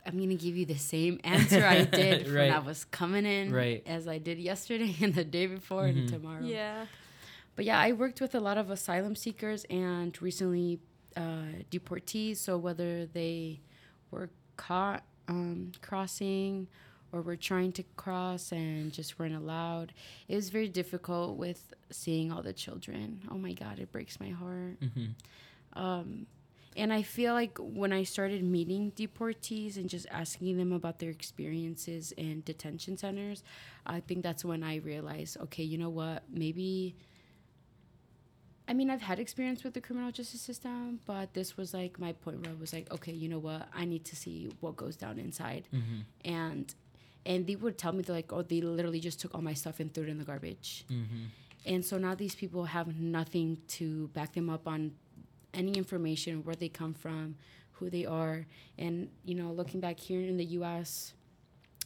I'm 0.05 0.19
gonna 0.19 0.35
give 0.35 0.55
you 0.55 0.65
the 0.65 0.77
same 0.77 1.19
answer 1.24 1.65
I 1.65 1.83
did 2.01 2.31
when 2.33 2.51
I 2.51 2.59
was 2.59 2.85
coming 2.85 3.25
in, 3.25 3.51
Right. 3.51 3.81
as 3.88 4.07
I 4.07 4.17
did 4.19 4.38
yesterday 4.39 4.95
and 5.01 5.13
the 5.15 5.24
day 5.25 5.47
before 5.47 5.83
Mhm. 5.83 5.89
and 6.00 6.09
tomorrow. 6.09 6.43
Yeah. 6.43 6.85
But 7.55 7.65
yeah, 7.65 7.79
I 7.79 7.93
worked 7.93 8.19
with 8.21 8.35
a 8.35 8.39
lot 8.39 8.57
of 8.57 8.69
asylum 8.69 9.15
seekers 9.15 9.63
and 9.69 10.19
recently 10.21 10.79
uh, 11.15 11.63
deportees. 11.71 12.38
So 12.38 12.57
whether 12.57 13.05
they 13.05 13.62
were 14.12 14.29
caught 14.57 15.03
um, 15.27 15.71
crossing 15.81 16.67
or 17.13 17.21
were 17.21 17.38
trying 17.38 17.71
to 17.71 17.83
cross 17.95 18.51
and 18.51 18.91
just 18.91 19.17
weren't 19.17 19.33
allowed, 19.35 19.93
it 20.27 20.35
was 20.35 20.50
very 20.50 20.67
difficult 20.67 21.38
with 21.38 21.74
seeing 21.91 22.31
all 22.31 22.43
the 22.43 22.51
children. 22.53 23.21
Oh 23.31 23.38
my 23.38 23.53
God, 23.53 23.79
it 23.79 23.91
breaks 23.91 24.19
my 24.19 24.29
heart. 24.29 24.79
Mm-hmm. 24.81 25.81
Um, 25.81 26.25
And 26.75 26.91
I 26.91 27.03
feel 27.03 27.34
like 27.34 27.58
when 27.58 27.94
I 27.94 28.03
started 28.03 28.44
meeting 28.44 28.91
deportees 28.91 29.77
and 29.77 29.89
just 29.89 30.08
asking 30.12 30.58
them 30.58 30.74
about 30.74 31.00
their 31.00 31.10
experiences 31.10 32.12
in 32.13 32.41
detention 32.46 32.98
centers, 32.98 33.44
I 33.86 34.01
think 34.01 34.24
that's 34.24 34.44
when 34.44 34.62
I 34.62 34.77
realized, 34.77 35.38
okay, 35.44 35.63
you 35.63 35.77
know 35.77 35.89
what? 35.89 36.24
Maybe. 36.29 36.96
I 38.67 38.74
mean, 38.74 38.89
I've 38.89 39.01
had 39.01 39.20
experience 39.20 39.63
with 39.63 39.74
the 39.74 39.82
criminal 39.82 40.12
justice 40.12 40.41
system, 40.41 41.00
but 41.05 41.34
this 41.34 41.55
was 41.55 41.74
like 41.74 42.00
my 42.00 42.13
point 42.13 42.41
where 42.41 42.51
I 42.51 42.60
was 42.60 42.74
like, 42.74 42.91
okay, 42.91 43.13
you 43.13 43.29
know 43.29 43.39
what? 43.39 43.70
I 43.74 43.86
need 43.86 44.03
to 44.05 44.15
see 44.15 44.50
what 44.60 44.75
goes 44.75 44.98
down 44.98 45.20
inside. 45.20 45.67
Mm-hmm. 45.74 46.29
And 46.29 46.75
and 47.27 47.48
they 47.48 47.55
would 47.55 47.77
tell 47.77 47.91
me 47.91 48.03
they're 48.03 48.15
like, 48.15 48.32
oh, 48.34 48.41
they 48.41 48.62
literally 48.62 49.00
just 49.00 49.20
took 49.20 49.34
all 49.34 49.41
my 49.41 49.53
stuff 49.53 49.79
and 49.79 49.94
threw 49.94 50.03
it 50.03 50.10
in 50.10 50.17
the 50.17 50.24
garbage. 50.24 50.86
Mm-hmm. 50.91 51.25
And 51.65 51.84
so 51.84 51.98
now 51.98 52.13
these 52.13 52.36
people 52.36 52.65
have 52.65 53.00
nothing 53.00 53.58
to 53.70 54.08
back 54.10 54.34
them 54.34 54.50
up 54.50 54.67
on 54.67 54.91
any 55.55 55.74
information, 55.74 56.43
where 56.43 56.55
they 56.55 56.69
come 56.69 56.93
from, 56.93 57.35
who 57.74 57.89
they 57.89 58.05
are. 58.05 58.45
And, 58.77 59.09
you 59.25 59.35
know, 59.35 59.51
looking 59.51 59.79
back 59.79 60.00
here 60.00 60.21
in 60.21 60.38
the 60.38 60.45
US, 60.59 61.13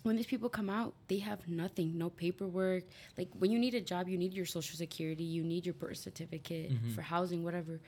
when 0.03 0.15
these 0.15 0.25
people 0.27 0.49
come 0.49 0.69
out, 0.69 0.93
they 1.07 1.17
have 1.19 1.47
nothing, 1.47 1.97
no 1.97 2.09
paperwork. 2.09 2.83
Like 3.17 3.29
when 3.37 3.51
you 3.51 3.59
need 3.59 3.73
a 3.75 3.81
job, 3.81 4.07
you 4.07 4.17
need 4.17 4.33
your 4.33 4.45
social 4.45 4.77
security, 4.77 5.23
you 5.23 5.43
need 5.43 5.65
your 5.65 5.73
birth 5.73 5.97
certificate 5.97 6.71
Mhm. 6.71 6.93
for 6.95 7.01
housing, 7.01 7.43
whatever. 7.43 7.79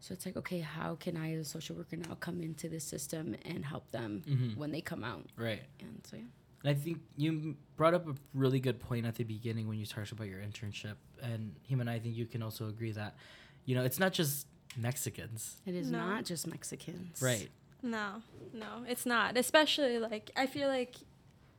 So 0.00 0.12
it's 0.12 0.26
like, 0.26 0.36
okay, 0.36 0.60
how 0.60 0.96
can 0.96 1.16
I, 1.16 1.32
as 1.34 1.46
a 1.46 1.50
social 1.50 1.76
worker, 1.76 1.96
now 1.96 2.14
come 2.16 2.42
into 2.42 2.68
this 2.68 2.84
system 2.84 3.36
and 3.44 3.64
help 3.64 3.90
them 3.92 4.22
Mhm. 4.26 4.56
when 4.56 4.70
they 4.72 4.80
come 4.80 5.04
out? 5.04 5.26
Right. 5.36 5.62
And 5.80 6.04
so, 6.06 6.16
yeah. 6.16 6.22
And 6.64 6.70
I 6.70 6.74
think 6.74 7.00
you 7.16 7.56
brought 7.76 7.94
up 7.94 8.06
a 8.08 8.14
really 8.34 8.58
good 8.58 8.80
point 8.80 9.06
at 9.06 9.14
the 9.14 9.24
beginning 9.24 9.68
when 9.68 9.78
you 9.78 9.86
talked 9.86 10.12
about 10.12 10.26
your 10.28 10.40
internship. 10.40 10.96
And 11.22 11.54
him 11.62 11.80
and 11.80 11.88
I 11.88 11.98
think 12.00 12.16
you 12.16 12.26
can 12.26 12.42
also 12.42 12.68
agree 12.68 12.90
that, 12.92 13.14
you 13.64 13.74
know, 13.74 13.84
it's 13.84 13.98
not 13.98 14.12
just 14.12 14.46
Mexicans. 14.76 15.56
It 15.66 15.74
is 15.74 15.90
No. 15.90 15.98
not 15.98 16.24
just 16.24 16.46
Mexicans. 16.46 17.20
Right. 17.22 17.50
No, 17.82 18.22
no, 18.52 18.84
it's 18.88 19.04
not. 19.06 19.36
Especially 19.36 19.98
like 19.98 20.30
I 20.36 20.46
feel 20.46 20.68
like 20.68 20.96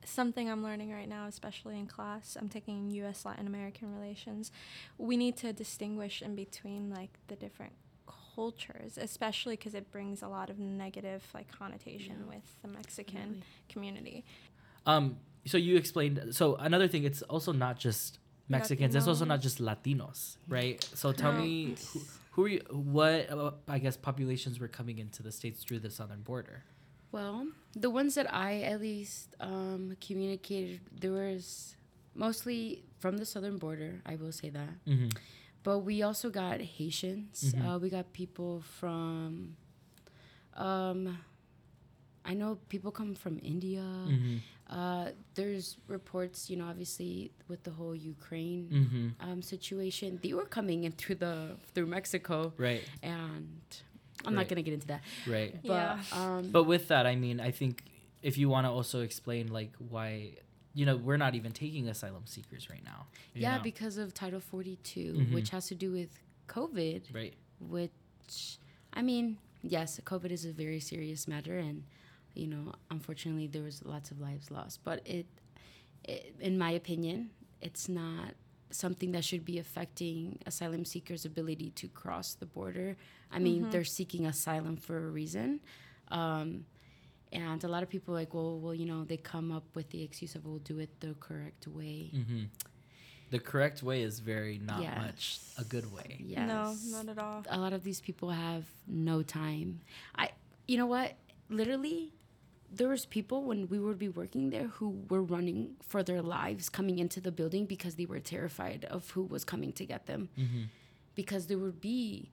something 0.03 0.49
I'm 0.49 0.63
learning 0.63 0.91
right 0.91 1.07
now, 1.09 1.25
especially 1.27 1.79
in 1.79 1.87
class. 1.87 2.35
I'm 2.39 2.49
taking 2.49 2.89
U.S. 2.91 3.25
Latin 3.25 3.47
American 3.47 3.93
relations. 3.95 4.51
We 4.97 5.17
need 5.17 5.35
to 5.37 5.53
distinguish 5.53 6.21
in 6.21 6.35
between 6.35 6.89
like 6.89 7.17
the 7.27 7.35
different 7.35 7.73
cultures, 8.35 8.97
especially 8.97 9.55
because 9.55 9.73
it 9.75 9.91
brings 9.91 10.21
a 10.21 10.27
lot 10.27 10.49
of 10.49 10.59
negative 10.59 11.23
like 11.33 11.51
connotation 11.51 12.17
Yeah. 12.27 12.35
with 12.35 12.61
the 12.61 12.67
Mexican 12.67 13.13
Definitely. 13.15 13.43
community. 13.69 14.25
Um, 14.85 15.17
so 15.45 15.57
you 15.57 15.75
explained. 15.77 16.29
So 16.35 16.55
another 16.55 16.87
thing, 16.87 17.03
it's 17.03 17.21
also 17.23 17.51
not 17.51 17.79
just 17.79 18.19
Mexicans. 18.49 18.95
It's 18.95 19.07
also 19.07 19.25
not 19.25 19.41
just 19.41 19.59
Latinos, 19.59 20.37
right? 20.47 20.83
So 20.93 21.11
tell 21.11 21.33
No. 21.33 21.39
me, 21.41 21.75
who, 21.93 21.99
who 22.31 22.45
are 22.45 22.47
you, 22.47 22.61
what 22.71 23.29
uh, 23.31 23.51
I 23.67 23.79
guess 23.79 23.97
populations 23.97 24.59
were 24.59 24.67
coming 24.67 24.99
into 24.99 25.23
the 25.23 25.31
states 25.31 25.63
through 25.63 25.79
the 25.79 25.89
southern 25.89 26.21
border? 26.21 26.63
Well, 27.11 27.47
the 27.75 27.89
ones 27.89 28.15
that 28.15 28.31
I 28.33 28.61
at 28.61 28.81
least 28.81 29.35
um, 29.39 29.95
communicated, 30.01 30.81
there 30.99 31.11
was 31.13 31.75
mostly 32.13 32.83
from 32.99 33.17
the 33.17 33.25
southern 33.25 33.57
border. 33.57 34.01
I 34.05 34.15
will 34.15 34.31
say 34.31 34.49
that, 34.49 34.69
Mm-hmm. 34.85 35.09
but 35.63 35.79
we 35.79 36.01
also 36.03 36.29
got 36.29 36.59
Haitians. 36.61 37.53
Mhm. 37.55 37.65
Uh, 37.75 37.79
we 37.79 37.89
got 37.89 38.11
people 38.13 38.61
from. 38.79 39.55
Um, 40.55 41.17
I 42.25 42.33
know 42.33 42.57
people 42.69 42.91
come 42.91 43.13
from 43.15 43.39
India. 43.43 43.81
Mm-hmm. 43.81 44.37
Uh, 44.67 45.09
there's 45.35 45.77
reports, 45.87 46.49
you 46.49 46.57
know, 46.57 46.65
obviously 46.65 47.31
with 47.47 47.61
the 47.63 47.71
whole 47.71 47.95
Ukraine 47.95 48.63
Mm-hmm. 48.73 49.07
um, 49.31 49.41
situation, 49.41 50.19
they 50.23 50.33
were 50.33 50.45
coming 50.57 50.85
in 50.85 50.91
through 50.93 51.15
the 51.25 51.35
through 51.73 51.85
Mexico, 51.85 52.51
Right. 52.57 52.83
and 53.03 53.59
I'm 54.25 54.33
Right. 54.33 54.39
not 54.41 54.47
gonna 54.49 54.63
get 54.63 54.73
into 54.73 54.87
that. 54.87 55.01
Right. 55.27 55.53
But 55.61 55.69
Yeah. 55.73 56.03
um, 56.19 56.49
But 56.51 56.63
with 56.63 56.87
that, 56.87 57.05
I 57.05 57.15
mean, 57.15 57.39
I 57.39 57.51
think 57.51 57.83
if 58.23 58.37
you 58.39 58.49
want 58.49 58.65
to 58.65 58.71
also 58.71 59.01
explain 59.01 59.43
like 59.59 59.73
why, 59.93 60.11
you 60.73 60.85
know, 60.87 60.97
we're 60.97 61.17
not 61.25 61.35
even 61.35 61.51
taking 61.51 61.87
asylum 61.87 62.25
seekers 62.25 62.63
right 62.73 62.83
now. 62.83 63.05
yeah, 63.35 63.57
know? 63.57 63.63
because 63.63 63.97
of 64.03 64.07
Title 64.15 64.39
42, 64.39 65.13
Mhm. 65.13 65.33
which 65.35 65.49
has 65.51 65.67
to 65.67 65.75
do 65.75 65.91
with 65.91 66.09
COVID, 66.47 67.01
right. 67.13 67.35
which 67.59 68.57
I 68.93 69.01
mean, 69.03 69.37
yes, 69.61 69.99
COVID 70.11 70.31
is 70.31 70.43
a 70.45 70.53
very 70.63 70.79
serious 70.79 71.27
matter, 71.27 71.57
and 71.59 71.83
you 72.35 72.47
know, 72.47 72.73
unfortunately, 72.91 73.47
there 73.47 73.63
was 73.63 73.83
lots 73.85 74.11
of 74.11 74.19
lives 74.19 74.51
lost. 74.51 74.83
But 74.83 75.01
it, 75.05 75.25
it 76.03 76.35
in 76.39 76.57
my 76.57 76.71
opinion, 76.71 77.29
it's 77.61 77.87
not 77.89 78.33
something 78.71 79.11
that 79.13 79.23
should 79.23 79.45
be 79.45 79.57
affecting 79.59 80.39
asylum 80.45 80.83
seekers' 80.85 81.25
ability 81.25 81.69
to 81.71 81.87
cross 81.87 82.33
the 82.33 82.45
border. 82.45 82.97
I 83.31 83.39
mean, 83.39 83.65
Mhm. 83.65 83.71
they're 83.71 83.83
seeking 83.85 84.25
asylum 84.25 84.75
for 84.77 84.97
a 84.97 85.09
reason. 85.09 85.61
Um, 86.09 86.65
and 87.31 87.63
a 87.63 87.67
lot 87.67 87.83
of 87.83 87.89
people 87.89 88.13
are 88.13 88.17
like, 88.19 88.33
well, 88.33 88.59
well, 88.59 88.73
you 88.73 88.85
know, 88.85 89.03
they 89.05 89.17
come 89.17 89.51
up 89.51 89.63
with 89.75 89.89
the 89.91 90.03
excuse 90.03 90.35
of 90.35 90.45
we'll 90.45 90.59
do 90.59 90.79
it 90.79 90.99
the 90.99 91.15
correct 91.19 91.67
way. 91.67 92.11
Mm-hmm. 92.13 92.43
The 93.31 93.39
correct 93.39 93.81
way 93.81 94.03
is 94.03 94.19
very 94.19 94.59
not 94.59 94.81
Yes. 94.81 94.97
much 94.97 95.39
a 95.57 95.63
good 95.67 95.91
way. 95.91 96.21
Yes. 96.23 96.47
No, 96.47 96.75
not 96.97 97.09
at 97.09 97.17
all. 97.17 97.43
a 97.49 97.59
lot 97.59 97.73
of 97.73 97.83
these 97.83 97.99
people 98.01 98.29
have 98.29 98.65
no 98.87 99.23
time. 99.23 99.81
I, 100.15 100.29
you 100.67 100.77
know 100.77 100.85
what? 100.85 101.15
Literally, 101.49 102.13
there 102.71 102.87
was 102.89 103.05
people 103.05 103.43
when 103.43 103.67
we 103.69 103.79
would 103.79 103.97
be 103.97 104.09
working 104.09 104.49
there 104.49 104.67
who 104.67 105.03
were 105.09 105.21
running 105.23 105.75
for 105.81 106.03
their 106.03 106.21
lives 106.21 106.69
coming 106.69 106.99
into 106.99 107.21
the 107.21 107.31
building 107.31 107.65
because 107.65 107.95
they 107.95 108.05
were 108.05 108.19
terrified 108.19 108.85
of 108.89 109.09
who 109.11 109.23
was 109.23 109.45
coming 109.45 109.71
to 109.73 109.85
get 109.85 110.05
them. 110.07 110.29
Mm-hmm. 110.37 110.63
Because 111.15 111.47
there 111.47 111.57
would 111.57 111.79
be, 111.79 112.31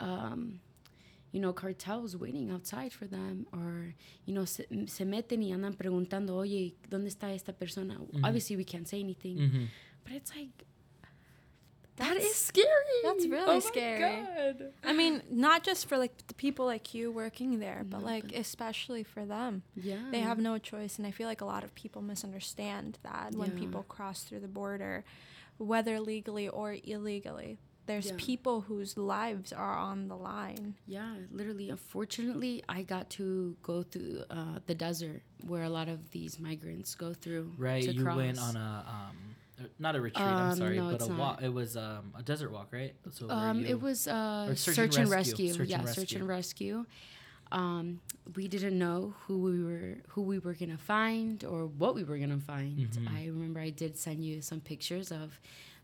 um, 0.00 0.60
you 1.30 1.40
know, 1.40 1.52
cartels 1.52 2.16
waiting 2.16 2.50
outside 2.50 2.92
for 2.92 3.06
them, 3.06 3.46
or 3.52 3.94
you 4.26 4.34
know, 4.34 4.44
se, 4.44 4.64
se 4.86 5.04
meten 5.04 5.42
y 5.42 5.52
andan 5.52 5.76
preguntando, 5.76 6.34
oye, 6.36 6.74
¿dónde 6.90 7.06
está 7.08 7.32
esta 7.32 7.52
persona? 7.52 7.96
Obviously, 8.24 8.56
we 8.56 8.64
can't 8.64 8.88
say 8.88 8.98
anything, 9.00 9.36
Mm-hmm. 9.38 9.64
but 10.04 10.12
it's 10.14 10.32
like. 10.34 10.64
That 11.96 12.08
That 12.08 12.16
is 12.16 12.24
is- 12.26 12.34
scary. 12.36 12.66
that's 13.04 13.26
really 13.26 13.44
Oh 13.44 13.54
my 13.54 13.58
scary. 13.60 14.00
God. 14.24 14.72
I 14.82 14.92
mean, 14.92 15.22
not 15.30 15.62
just 15.62 15.86
for 15.88 15.96
like 15.96 16.26
the 16.26 16.34
people 16.34 16.66
like 16.66 16.92
you 16.92 17.12
working 17.12 17.60
there, 17.60 17.84
but 17.88 18.00
No, 18.00 18.04
like 18.06 18.24
but- 18.28 18.34
especially 18.36 19.04
for 19.04 19.24
them. 19.24 19.62
Yeah. 19.76 19.98
They 20.10 20.20
have 20.20 20.38
no 20.38 20.58
choice, 20.58 20.98
and 20.98 21.06
I 21.06 21.12
feel 21.12 21.28
like 21.28 21.40
a 21.40 21.44
lot 21.44 21.62
of 21.62 21.72
people 21.76 22.02
misunderstand 22.02 22.98
that 23.04 23.34
when 23.36 23.52
people 23.52 23.84
cross 23.84 24.24
through 24.24 24.40
the 24.40 24.48
border, 24.48 25.04
whether 25.58 26.00
legally 26.00 26.48
or 26.48 26.76
illegally. 26.84 27.58
There's 27.86 28.06
Yeah. 28.06 28.14
people 28.16 28.62
whose 28.62 28.96
lives 28.96 29.52
are 29.52 29.76
on 29.76 30.08
the 30.08 30.16
line. 30.16 30.74
Yeah, 30.86 31.16
literally. 31.30 31.68
Unfortunately, 31.68 32.64
I 32.66 32.82
got 32.82 33.10
to 33.10 33.56
go 33.62 33.82
through 33.82 34.24
uh, 34.30 34.60
the 34.66 34.74
desert 34.74 35.22
where 35.46 35.62
a 35.62 35.68
lot 35.68 35.88
of 35.88 36.10
these 36.10 36.40
migrants 36.40 36.94
go 36.94 37.12
through. 37.12 37.52
Right. 37.58 37.84
to 37.84 37.92
You 37.92 38.04
went 38.06 38.38
cross. 38.38 38.48
on 38.48 38.56
a 38.56 38.84
um, 38.88 39.33
not 39.78 39.94
a 39.96 40.00
retreat. 40.00 40.26
I'm 40.26 40.50
Um, 40.50 40.58
sorry, 40.58 40.76
no, 40.78 40.90
but 40.90 41.00
a 41.02 41.06
walk. 41.18 41.42
It 41.42 41.52
was 41.52 41.76
um 41.76 42.12
a 42.16 42.22
desert 42.22 42.50
walk, 42.50 42.68
right? 42.72 42.94
So 43.10 43.30
Um, 43.30 43.64
it 43.64 43.80
was 43.80 44.06
uh, 44.08 44.46
or 44.50 44.56
search, 44.56 44.96
and 44.96 45.10
rescue. 45.10 45.52
Search 45.52 45.68
yeah, 45.68 45.78
and 45.80 45.88
search 45.88 46.12
and 46.12 46.26
rescue. 46.28 46.84
Um, 47.52 48.00
we 48.34 48.48
didn't 48.48 48.78
know 48.78 49.14
who 49.26 49.38
we 49.38 49.62
were 49.62 49.98
who 50.08 50.22
we 50.22 50.38
were 50.38 50.54
gonna 50.54 50.78
find 50.78 51.44
or 51.44 51.66
what 51.66 51.94
we 51.94 52.02
were 52.04 52.18
gonna 52.18 52.40
find. 52.40 52.78
Mhm. 52.78 53.08
I 53.16 53.26
remember 53.26 53.60
I 53.60 53.70
did 53.70 53.96
send 53.96 54.24
you 54.24 54.40
some 54.42 54.60
pictures 54.60 55.12
of 55.12 55.38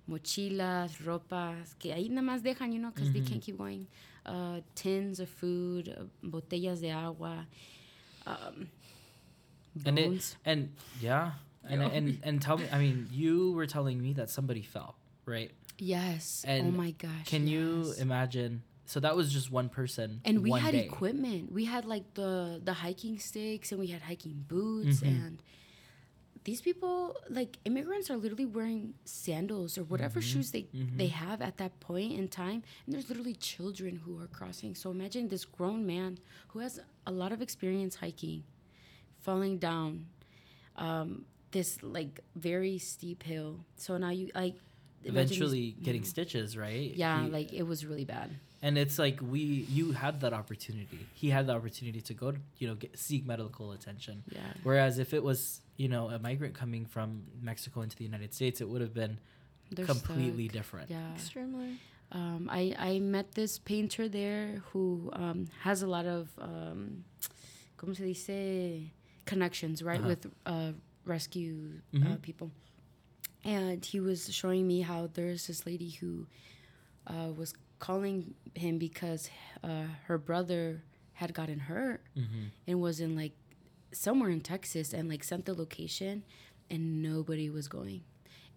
mochilas, 0.09 0.97
ropas 1.05 1.75
que 1.79 1.93
ahí 1.93 2.09
nada 2.11 2.27
más 2.27 2.43
dejan, 2.43 2.73
you 2.73 2.81
know, 2.81 2.91
because 2.91 3.13
they 3.13 3.21
Mhm. 3.21 3.27
can't 3.29 3.43
keep 3.43 3.57
going. 3.59 3.87
Uh, 4.27 4.61
tins 4.75 5.21
of 5.21 5.29
food, 5.29 5.89
uh, 5.97 6.05
botellas 6.27 6.81
de 6.81 6.91
agua, 6.91 7.47
um, 8.27 8.69
And 9.85 9.99
it- 9.99 10.07
bones. 10.11 10.37
and 10.45 10.69
yeah, 11.01 11.33
and 11.69 11.83
and 11.83 12.19
and 12.23 12.43
tell 12.43 12.59
me. 12.59 12.67
I 12.73 12.79
mean, 12.79 13.09
you 13.13 13.53
were 13.53 13.67
telling 13.67 14.01
me 14.03 14.13
that 14.15 14.31
somebody 14.31 14.63
fell, 14.63 14.97
right? 15.27 15.51
Yes. 15.79 16.45
oh 16.47 16.51
And 16.51 16.77
my 16.77 16.91
gosh. 16.93 17.27
Can 17.27 17.47
you 17.47 17.95
imagine? 17.99 18.63
So 18.87 18.99
that 19.01 19.15
was 19.17 19.33
just 19.33 19.51
one 19.53 19.69
person. 19.69 20.21
And 20.25 20.43
we 20.43 20.51
one 20.51 20.61
had 20.61 20.73
day. 20.73 20.85
equipment. 20.85 21.53
We 21.53 21.65
had 21.65 21.85
like 21.85 22.15
the 22.15 22.61
the 22.65 22.73
hiking 22.73 23.19
sticks, 23.19 23.71
and 23.73 23.81
we 23.81 23.87
had 23.89 24.03
hiking 24.03 24.45
boots, 24.49 25.01
Mhm. 25.01 25.07
and 25.09 25.43
these 26.45 26.61
people, 26.63 27.17
like 27.29 27.59
immigrants, 27.67 28.11
are 28.11 28.17
literally 28.17 28.47
wearing 28.47 28.95
sandals 29.05 29.77
or 29.77 29.85
whatever 29.85 30.21
Mhm. 30.21 30.25
shoes 30.33 30.51
they 30.53 30.63
Mhm. 30.75 30.97
they 30.97 31.09
have 31.09 31.43
at 31.43 31.59
that 31.59 31.79
point 31.81 32.13
in 32.15 32.29
time. 32.29 32.63
And 32.87 32.95
there's 32.95 33.09
literally 33.11 33.35
children 33.35 33.97
who 33.97 34.19
are 34.19 34.27
crossing. 34.27 34.75
So 34.75 34.91
imagine 34.91 35.29
this 35.29 35.45
grown 35.45 35.87
man 35.87 36.19
who 36.49 36.59
has 36.61 36.81
a 37.07 37.13
lot 37.13 37.31
of 37.33 37.41
experience 37.43 37.97
hiking, 37.97 38.45
falling 39.19 39.59
down 39.59 40.07
um, 40.77 41.27
this 41.53 41.83
like 41.83 42.21
very 42.37 42.79
steep 42.79 43.23
hill. 43.23 43.65
So 43.77 43.97
now 43.99 44.11
you 44.11 44.31
like 44.35 44.55
imagine 45.05 45.29
these- 45.29 45.39
Eventually 45.39 45.71
getting 45.83 46.03
Mhm. 46.03 46.07
stitches, 46.07 46.57
right? 46.57 46.95
Yeah, 46.95 47.25
He- 47.25 47.31
like 47.31 47.53
it 47.53 47.65
was 47.65 47.85
really 47.87 48.05
bad. 48.05 48.31
and 48.63 48.77
it's 48.77 48.99
like 48.99 49.19
we 49.23 49.41
you 49.79 49.93
had 49.93 50.21
that 50.21 50.33
opportunity. 50.33 51.07
He 51.15 51.31
had 51.31 51.47
the 51.47 51.55
opportunity 51.55 52.01
to 52.03 52.15
go 52.15 52.31
to 52.33 52.39
you 52.59 52.69
know 52.69 52.75
get, 52.77 52.99
seek 52.99 53.25
medical 53.27 53.73
attention. 53.73 54.23
Yeah. 54.31 54.53
Whereas 54.63 54.99
if 54.99 55.13
it 55.15 55.23
was 55.25 55.61
you 55.77 55.89
know 55.89 56.09
a 56.11 56.19
migrant 56.19 56.55
coming 56.55 56.85
from 56.87 57.25
Mexico 57.41 57.81
into 57.83 57.97
the 57.97 58.05
United 58.05 58.35
States, 58.35 58.61
it 58.61 58.69
would 58.69 58.83
have 58.83 58.93
been 58.95 59.19
They're 59.71 59.87
completely 59.87 60.47
stuck. 60.47 60.53
different. 60.59 60.91
Yeah. 60.91 61.15
Extremely. 61.15 61.79
Um, 62.13 62.49
I 62.51 62.75
I 62.79 62.99
met 62.99 63.33
this 63.33 63.59
painter 63.59 64.09
there 64.09 64.63
who 64.73 65.11
um, 65.15 65.47
has 65.63 65.81
a 65.83 65.87
lot 65.87 66.07
of 66.07 66.29
um, 66.39 67.05
como 67.79 67.95
se 67.95 68.05
dice 68.13 68.91
connections 69.25 69.81
right 69.83 70.01
Uh-huh. 70.01 70.09
with 70.09 70.27
uh, 70.45 70.73
rescue 71.15 71.81
uh, 71.95 71.99
Mhm. 71.99 72.23
people, 72.23 72.51
and 73.45 73.85
he 73.85 74.01
was 74.01 74.33
showing 74.35 74.67
me 74.67 74.81
how 74.83 75.09
there's 75.13 75.47
this 75.47 75.67
lady 75.67 75.91
who 75.91 76.27
uh, 77.07 77.33
was 77.37 77.55
calling 77.79 78.35
him 78.55 78.79
because 78.79 79.31
uh, 79.65 79.85
her 80.07 80.19
brother 80.19 80.83
had 81.15 81.33
gotten 81.35 81.59
hurt 81.59 82.03
Mm-hmm. 82.17 82.45
and 82.69 82.81
was 82.81 83.01
in 83.01 83.17
like 83.17 83.33
somewhere 83.93 84.31
in 84.31 84.41
Texas 84.41 84.93
and 84.93 85.09
like 85.09 85.25
sent 85.25 85.45
the 85.47 85.55
location 85.55 86.23
and 86.71 87.03
nobody 87.03 87.51
was 87.51 87.67
going. 87.69 88.03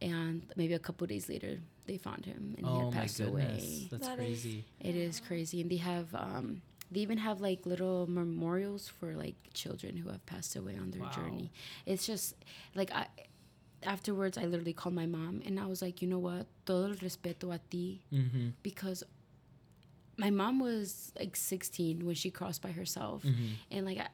And 0.01 0.43
maybe 0.55 0.73
a 0.73 0.79
couple 0.79 1.07
days 1.07 1.29
later 1.29 1.59
they 1.85 1.97
found 1.97 2.25
him 2.25 2.55
and 2.57 2.65
he 2.67 2.71
Oh 2.71 2.79
had 2.85 2.93
my 2.93 2.99
passed 3.01 3.17
goodness, 3.17 3.63
away. 3.63 3.87
that's 3.91 4.07
That 4.07 4.19
is- 4.19 4.25
crazy. 4.25 4.65
It 4.81 4.95
is 4.95 5.19
crazy. 5.21 5.61
And 5.61 5.69
they 5.71 5.77
have 5.77 6.13
um 6.13 6.61
they 6.93 6.99
even 7.01 7.17
have 7.17 7.41
like 7.41 7.65
little 7.65 8.05
memorials 8.07 8.87
for 8.87 9.13
like 9.15 9.35
children 9.53 9.97
who 9.97 10.09
have 10.09 10.25
passed 10.25 10.55
away 10.55 10.77
on 10.77 10.91
their 10.91 11.01
Wow. 11.01 11.09
journey. 11.17 11.51
It's 11.85 12.05
just 12.05 12.35
like 12.75 12.91
I 12.91 13.07
afterwards 13.83 14.37
I 14.37 14.45
literally 14.45 14.73
called 14.73 14.95
my 14.95 15.05
mom 15.05 15.41
and 15.45 15.59
I 15.59 15.65
was 15.65 15.81
like, 15.81 16.01
you 16.01 16.07
know 16.07 16.19
what? 16.19 16.45
Todo 16.65 16.85
el 16.91 16.95
respeto 16.95 17.53
a 17.53 17.59
ti 17.69 18.01
Mm-hmm. 18.13 18.49
because 18.61 19.03
my 20.17 20.29
mom 20.29 20.59
was 20.59 21.11
like 21.19 21.35
16 21.35 22.05
when 22.05 22.15
she 22.15 22.29
crossed 22.29 22.61
by 22.61 22.71
herself 22.71 23.23
Mm-hmm. 23.23 23.47
and 23.71 23.85
like 23.85 23.97
I, 23.99 24.07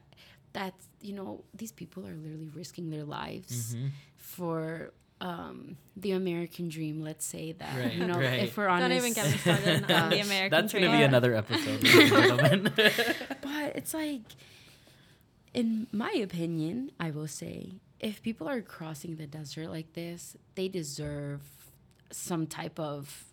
that's 0.52 0.88
you 1.00 1.12
know 1.12 1.44
these 1.54 1.72
people 1.72 2.06
are 2.06 2.14
literally 2.16 2.48
risking 2.54 2.90
their 2.90 3.04
lives 3.04 3.74
Mm-hmm. 3.76 3.86
for 4.16 4.92
um 5.20 5.76
the 5.96 6.12
american 6.12 6.68
dream 6.68 7.02
let's 7.02 7.26
say 7.26 7.52
that 7.52 7.76
Right, 7.78 7.92
you 7.92 8.06
know 8.06 8.14
right. 8.14 8.40
if 8.44 8.56
we're 8.56 8.68
honest 8.68 8.88
Don't 8.88 8.96
even 8.96 9.12
get 9.12 9.30
me 9.30 9.36
started 9.38 9.90
on 9.90 10.10
the 10.10 10.20
American 10.28 10.50
That's 10.50 10.72
gonna 10.72 10.90
be 10.96 11.02
another 11.02 11.34
episode, 11.34 11.82
ladies 11.82 11.94
and 11.94 12.08
gentlemen. 12.10 12.72
but 13.42 13.76
it's 13.76 13.92
like 13.92 14.22
in 15.52 15.86
my 15.92 16.12
opinion 16.12 16.90
i 16.98 17.10
will 17.10 17.28
say 17.28 17.72
if 17.98 18.22
people 18.22 18.48
are 18.48 18.62
crossing 18.62 19.16
the 19.16 19.26
desert 19.26 19.68
like 19.68 19.92
this 19.94 20.36
they 20.54 20.68
deserve 20.68 21.42
some 22.10 22.46
type 22.46 22.78
of 22.80 23.24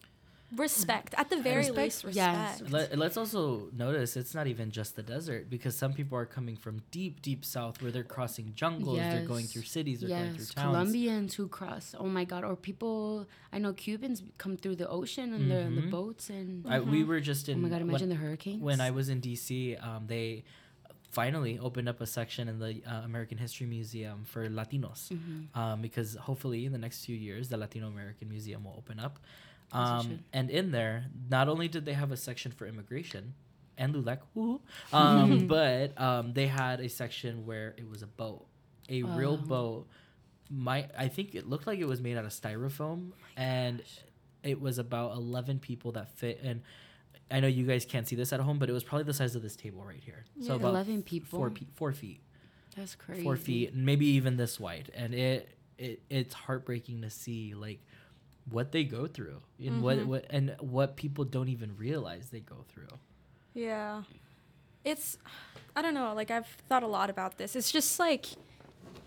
respect. 0.56 1.14
At 1.18 1.30
the 1.30 1.38
very 1.42 1.58
Respect, 1.70 1.78
least 1.78 2.16
yes. 2.16 2.62
respect. 2.62 2.72
Let, 2.72 2.98
let's 2.98 3.18
also 3.18 3.70
notice 3.76 4.16
it's 4.16 4.34
not 4.34 4.48
even 4.48 4.72
just 4.72 4.96
the 4.96 5.04
desert 5.04 5.50
because 5.50 5.76
some 5.76 5.94
people 5.94 6.18
are 6.18 6.26
coming 6.26 6.56
from 6.56 6.82
deep, 6.92 7.22
deep 7.22 7.44
south 7.44 7.82
where 7.82 7.92
they're 7.92 8.04
crossing 8.04 8.54
jungles, 8.56 8.98
they're 8.98 9.26
going 9.26 9.46
through 9.46 9.64
cities, 9.64 10.00
they're 10.00 10.10
going 10.10 10.26
yes. 10.28 10.36
through 10.36 10.46
towns. 10.64 10.74
colombians 10.74 11.34
who 11.36 11.48
cross. 11.48 11.96
Oh 12.00 12.06
my 12.08 12.24
god. 12.24 12.44
Or 12.44 12.56
people 12.56 13.28
i 13.52 13.58
know 13.58 13.74
cubans 13.74 14.24
come 14.38 14.56
through 14.58 14.76
the 14.76 14.88
ocean 14.90 15.34
and 15.34 15.50
they're 15.50 15.62
in 15.62 15.76
the 15.76 15.82
boats 15.82 16.30
and 16.30 16.66
I, 16.68 16.80
we 16.80 17.04
were 17.04 17.20
just 17.20 17.50
in 17.50 17.56
oh 17.60 17.62
my 17.62 17.70
god 17.70 17.82
when- 17.82 17.90
imagine 17.90 18.10
the 18.10 18.16
hurricanes. 18.16 18.62
when 18.62 18.80
I 18.82 18.92
was 18.92 19.10
in 19.10 19.22
DC, 19.22 19.82
um, 19.86 20.06
they 20.08 20.44
finally 21.12 21.58
opened 21.60 21.90
up 21.90 22.00
a 22.02 22.06
section 22.06 22.48
in 22.48 22.60
the 22.60 22.82
uh, 22.86 23.02
American 23.06 23.38
History 23.38 23.66
Museum 23.66 24.24
for 24.26 24.48
Latinos. 24.50 25.10
Mhm. 25.12 25.56
Um, 25.58 25.82
because 25.82 26.16
hopefully 26.16 26.66
in 26.66 26.72
the 26.72 26.78
next 26.78 27.06
few 27.06 27.16
years, 27.16 27.50
the 27.50 27.58
Latino 27.58 27.88
American 27.88 28.30
Museum 28.30 28.64
will 28.66 28.76
open 28.78 29.00
up. 29.00 29.20
Um, 29.72 30.20
and 30.34 30.50
in 30.50 30.72
there, 30.72 31.06
not 31.30 31.50
only 31.50 31.68
did 31.68 31.86
they 31.86 31.94
have 31.94 32.12
a 32.12 32.18
section 32.18 32.52
for 32.52 32.66
immigration 32.68 33.34
and 33.78 33.94
LULAC, 33.94 34.20
woo, 34.34 34.62
um, 34.94 35.48
but 35.48 36.00
um, 36.00 36.34
they 36.34 36.48
had 36.48 36.80
a 36.80 36.90
section 36.90 37.46
where 37.46 37.76
it 37.78 37.90
was 37.90 38.02
a 38.02 38.08
boat, 38.08 38.46
a 38.90 39.04
real 39.04 39.34
Oh. 39.34 39.46
boat. 39.46 39.88
My, 40.50 40.88
I 40.98 41.10
think 41.10 41.36
it 41.36 41.48
looked 41.50 41.68
like 41.68 41.80
it 41.80 41.86
was 41.88 42.00
made 42.02 42.16
out 42.18 42.24
of 42.24 42.32
styrofoam, 42.32 43.12
and 43.36 43.84
it 44.44 44.62
was 44.62 44.78
about 44.78 45.12
11 45.18 45.60
people 45.60 45.92
that 45.94 46.10
fit 46.18 46.40
And 46.42 46.62
I 47.30 47.42
know 47.42 47.48
you 47.48 47.66
guys 47.66 47.84
can't 47.86 48.08
see 48.08 48.16
this 48.16 48.32
at 48.32 48.40
home, 48.40 48.58
but 48.58 48.70
it 48.70 48.74
was 48.74 48.86
probably 48.86 49.04
the 49.04 49.14
size 49.14 49.36
of 49.36 49.42
this 49.42 49.58
table 49.58 49.84
right 49.84 50.00
here. 50.02 50.24
So 50.40 50.54
Yeah. 50.54 50.60
about 50.60 50.70
11 50.70 51.04
people 51.04 51.40
four, 51.40 51.50
pe- 51.50 51.66
four 51.76 51.92
feet, 51.92 52.22
that's 52.74 52.96
crazy 52.96 53.24
four 53.24 53.36
feet, 53.36 53.76
maybe 53.76 54.06
even 54.06 54.38
this 54.38 54.58
wide, 54.60 54.90
and 54.96 55.14
it, 55.14 55.58
it 55.78 56.02
it's 56.10 56.34
heartbreaking 56.34 57.02
to 57.02 57.10
see 57.10 57.54
like 57.54 57.82
what 58.50 58.72
they 58.72 58.84
go 58.84 59.08
through 59.08 59.42
and 59.60 59.82
what, 59.84 59.98
Mhm. 59.98 60.06
what 60.06 60.26
and 60.30 60.56
what 60.60 60.96
people 60.96 61.26
don't 61.26 61.50
even 61.50 61.76
realize 61.78 62.30
they 62.30 62.40
go 62.40 62.64
through. 62.68 62.88
Yeah. 63.54 64.04
It's 64.84 65.18
I 65.76 65.82
don't 65.82 65.94
know, 65.94 66.14
like 66.14 66.32
I've 66.32 66.48
thought 66.70 66.82
a 66.84 66.88
lot 66.88 67.10
about 67.10 67.38
this. 67.38 67.56
It's 67.56 67.72
just 67.72 68.00
like 68.00 68.26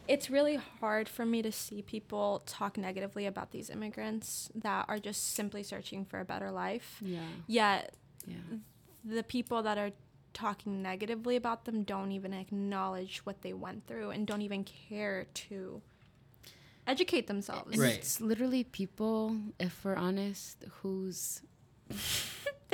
it's 0.09 0.29
really 0.31 0.57
hard 0.57 1.09
for 1.09 1.25
me 1.25 1.41
to 1.43 1.53
see 1.53 1.83
people 1.83 2.43
talk 2.47 2.77
negatively 2.77 3.27
about 3.27 3.51
these 3.53 3.71
immigrants 3.71 4.51
that 4.55 4.85
are 4.89 4.99
just 4.99 5.35
simply 5.35 5.63
searching 5.63 6.05
for 6.05 6.21
a 6.21 6.25
better 6.25 6.51
life. 6.51 6.99
yeah 7.01 7.27
Yet 7.47 7.95
yeah 8.27 8.37
the 9.05 9.23
people 9.23 9.63
that 9.63 9.79
are 9.79 9.93
talking 10.33 10.83
negatively 10.83 11.35
about 11.37 11.65
them 11.65 11.83
don't 11.85 12.13
even 12.13 12.33
acknowledge 12.35 13.19
what 13.25 13.41
they 13.43 13.53
went 13.53 13.87
through 13.87 14.11
and 14.11 14.27
don't 14.27 14.43
even 14.43 14.63
care 14.65 15.25
to 15.33 15.81
educate 16.87 17.27
themselves. 17.27 17.73
And 17.73 17.81
Right. 17.81 17.95
It's 17.99 18.21
literally 18.21 18.65
people, 18.65 19.37
if 19.59 19.85
we're 19.85 19.97
honest, 19.97 20.65
who's 20.83 21.43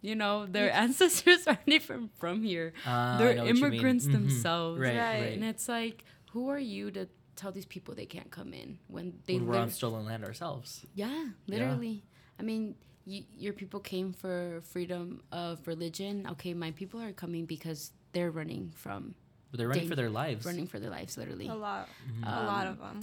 you 0.00 0.14
know, 0.16 0.46
their 0.46 0.72
ancestors 0.72 1.46
aren't 1.46 1.60
even 1.68 2.08
from 2.18 2.42
here. 2.42 2.72
Uh, 2.86 3.18
They're 3.18 3.34
know 3.34 3.44
what 3.44 3.48
you 3.56 3.62
mean. 3.62 3.72
immigrants 3.72 4.06
Mhm. 4.06 4.12
themselves. 4.12 4.80
Right, 4.80 4.96
Right. 4.96 5.20
right. 5.20 5.32
And 5.34 5.44
it's 5.44 5.68
like, 5.68 6.04
who 6.32 6.48
are 6.48 6.58
you 6.58 6.90
to 6.92 7.08
tell 7.36 7.52
these 7.52 7.66
people 7.66 7.94
they 7.94 8.06
can't 8.06 8.30
come 8.30 8.52
in 8.52 8.78
when 8.88 9.14
they 9.26 9.34
when 9.34 9.46
we're 9.46 9.56
on 9.56 9.70
stolen 9.70 10.04
land 10.04 10.24
ourselves. 10.24 10.84
Yeah, 10.94 11.28
literally. 11.46 12.04
I 12.38 12.42
mean, 12.42 12.74
you, 13.04 13.24
your 13.36 13.52
people 13.54 13.80
came 13.80 14.12
for 14.12 14.60
freedom 14.62 15.22
of 15.32 15.66
religion. 15.66 16.26
Okay, 16.32 16.52
my 16.54 16.72
people 16.72 17.00
are 17.00 17.12
coming 17.12 17.46
because 17.46 17.92
they're 18.12 18.30
running 18.30 18.70
from 18.76 19.14
But 19.52 19.58
they're 19.58 19.68
running 19.68 19.82
Dang. 19.84 19.90
for 19.90 19.96
their 19.96 20.10
lives. 20.10 20.44
running 20.46 20.66
for 20.66 20.80
their 20.80 20.90
lives, 20.90 21.16
literally. 21.18 21.46
A 21.46 21.54
lot. 21.54 21.88
Mhm. 22.10 22.22
a 22.26 22.46
lot 22.46 22.66
Um, 22.66 22.72
of 22.72 22.78
them. 22.80 23.00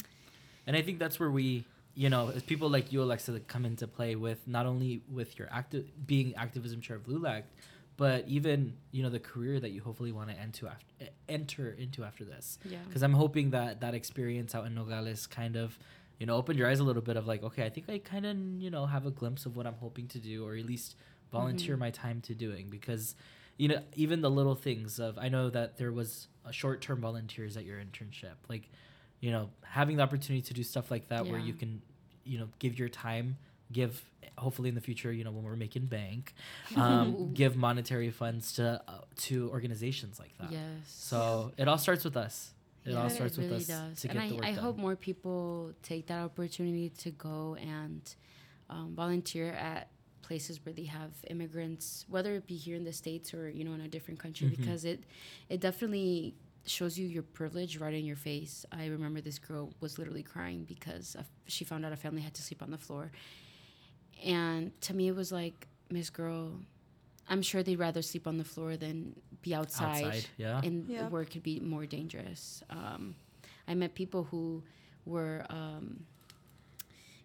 And 0.67 0.75
I 0.75 0.81
think 0.81 0.97
that's 0.99 1.19
where 1.19 1.29
we, 1.31 1.63
you 1.93 2.09
know, 2.09 2.29
as 2.29 2.41
people 2.43 2.69
like 2.69 2.91
you, 2.91 3.01
Alexa, 3.03 3.31
that 3.33 3.47
come 3.47 3.65
into 3.65 3.87
play 3.87 4.15
with 4.15 4.47
not 4.47 4.65
only 4.65 5.01
with 5.09 5.37
your 5.37 5.47
active 5.51 5.85
being 6.07 6.33
activism 6.35 6.81
chair 6.81 6.97
of 6.97 7.03
LULAC, 7.07 7.43
but 7.97 8.27
even 8.27 8.73
you 8.91 9.03
know 9.03 9.09
the 9.09 9.19
career 9.19 9.59
that 9.59 9.69
you 9.71 9.81
hopefully 9.81 10.11
want 10.11 10.29
to 10.29 10.35
enter 10.39 10.67
after, 10.67 10.85
enter 11.27 11.69
into 11.71 12.03
after 12.03 12.23
this. 12.25 12.57
Yeah. 12.65 12.79
Because 12.87 13.03
I'm 13.03 13.13
hoping 13.13 13.51
that 13.51 13.81
that 13.81 13.93
experience 13.93 14.55
out 14.55 14.65
in 14.65 14.73
Nogales 14.73 15.27
kind 15.27 15.55
of, 15.55 15.77
you 16.17 16.25
know, 16.25 16.35
opened 16.35 16.57
your 16.57 16.67
eyes 16.67 16.79
a 16.79 16.83
little 16.83 17.01
bit 17.03 17.15
of 17.17 17.27
like, 17.27 17.43
okay, 17.43 17.63
I 17.65 17.69
think 17.69 17.89
I 17.89 17.99
kind 17.99 18.25
of 18.25 18.35
you 18.59 18.71
know 18.71 18.87
have 18.87 19.05
a 19.05 19.11
glimpse 19.11 19.45
of 19.45 19.55
what 19.55 19.67
I'm 19.67 19.75
hoping 19.75 20.07
to 20.07 20.17
do, 20.19 20.45
or 20.45 20.55
at 20.55 20.65
least 20.65 20.95
volunteer 21.31 21.75
Mhm. 21.75 21.79
my 21.79 21.91
time 21.91 22.21
to 22.21 22.33
doing 22.33 22.69
because. 22.71 23.13
You 23.59 23.67
know, 23.67 23.81
even 23.95 24.21
the 24.21 24.31
little 24.31 24.55
things 24.55 24.99
of 24.99 25.17
I 25.19 25.29
know 25.29 25.49
that 25.51 25.77
there 25.77 25.91
was 25.91 26.27
a 26.45 26.51
short 26.53 26.81
term 26.81 27.01
volunteers 27.01 27.57
at 27.57 27.65
your 27.65 27.77
internship. 27.77 28.35
Like, 28.47 28.69
you 29.19 29.31
know, 29.31 29.49
having 29.63 29.97
the 29.97 30.03
opportunity 30.03 30.41
to 30.47 30.53
do 30.53 30.63
stuff 30.63 30.89
like 30.89 31.09
that 31.09 31.27
where 31.27 31.39
you 31.39 31.53
can, 31.53 31.81
you 32.23 32.39
know, 32.39 32.47
give 32.59 32.79
your 32.79 32.89
time, 32.89 33.35
give 33.71 34.01
hopefully 34.37 34.69
in 34.69 34.75
the 34.75 34.81
future, 34.81 35.11
you 35.11 35.25
know, 35.25 35.31
when 35.31 35.43
we're 35.43 35.57
making 35.57 35.85
bank, 35.87 36.33
um, 36.77 37.31
give 37.33 37.57
monetary 37.57 38.09
funds 38.11 38.53
to 38.53 38.81
uh, 38.87 38.99
to 39.27 39.49
organizations 39.51 40.19
like 40.19 40.35
that. 40.39 40.51
Yes. 40.53 40.61
So 40.87 41.51
it 41.57 41.67
all 41.67 41.77
starts 41.77 42.03
with 42.05 42.15
us. 42.17 42.51
It 42.85 42.95
all 42.95 43.03
Yeah, 43.03 43.07
starts 43.09 43.37
with 43.37 43.51
us 43.51 43.67
does. 43.67 44.01
to 44.01 44.07
get 44.07 44.15
and 44.15 44.31
the 44.31 44.35
work 44.35 44.45
I, 44.45 44.49
I 44.49 44.53
done. 44.55 44.63
hope 44.63 44.77
more 44.77 44.95
people 44.95 45.73
take 45.83 46.07
that 46.07 46.19
opportunity 46.23 46.89
to 46.99 47.11
go 47.11 47.57
and 47.59 48.01
um, 48.69 48.93
volunteer 48.95 49.51
at 49.51 49.89
places 50.29 50.55
where 50.63 50.73
they 50.79 50.85
have 50.99 51.11
immigrants, 51.33 51.85
whether 52.13 52.31
it 52.39 52.45
be 52.53 52.55
here 52.65 52.75
in 52.81 52.85
the 52.89 52.93
states 53.03 53.27
or 53.37 53.43
you 53.57 53.63
know 53.65 53.73
in 53.77 53.81
a 53.89 53.91
different 53.95 54.19
country, 54.25 54.47
Mhm. 54.47 54.55
because 54.57 54.81
it 54.93 54.99
it 55.53 55.59
definitely 55.67 56.35
shows 56.77 56.93
you 56.99 57.05
your 57.17 57.23
privilege 57.39 57.73
right 57.83 57.95
in 58.01 58.05
your 58.11 58.15
face. 58.29 58.53
I 58.81 58.83
remember 58.97 59.19
this 59.21 59.39
girl 59.49 59.63
was 59.83 59.91
literally 59.99 60.21
crying 60.33 60.59
because 60.73 61.07
of, 61.19 61.25
she 61.55 61.63
found 61.71 61.81
out 61.85 61.91
a 61.99 62.01
family 62.05 62.21
had 62.21 62.35
to 62.39 62.43
sleep 62.47 62.61
on 62.61 62.69
the 62.77 62.77
floor, 62.87 63.05
and 64.23 64.61
to 64.81 64.91
me 64.97 65.07
it 65.07 65.15
was 65.15 65.31
like, 65.31 65.67
Miss 65.89 66.09
Girl, 66.09 66.43
I'm 67.27 67.41
sure 67.41 67.63
they'd 67.63 67.79
rather 67.79 68.01
sleep 68.01 68.27
on 68.27 68.37
the 68.37 68.43
floor 68.53 68.77
than 68.77 69.15
be 69.41 69.51
outside, 69.55 70.03
outside. 70.05 70.25
Yeah. 70.37 70.61
and 70.63 70.87
Yeah. 70.89 71.07
where 71.09 71.21
it 71.25 71.29
could 71.33 71.43
be 71.43 71.59
more 71.59 71.85
dangerous. 71.85 72.63
Um, 72.69 73.15
I 73.67 73.73
met 73.75 73.93
people 73.95 74.23
who 74.31 74.63
were 75.05 75.45
um, 75.49 76.05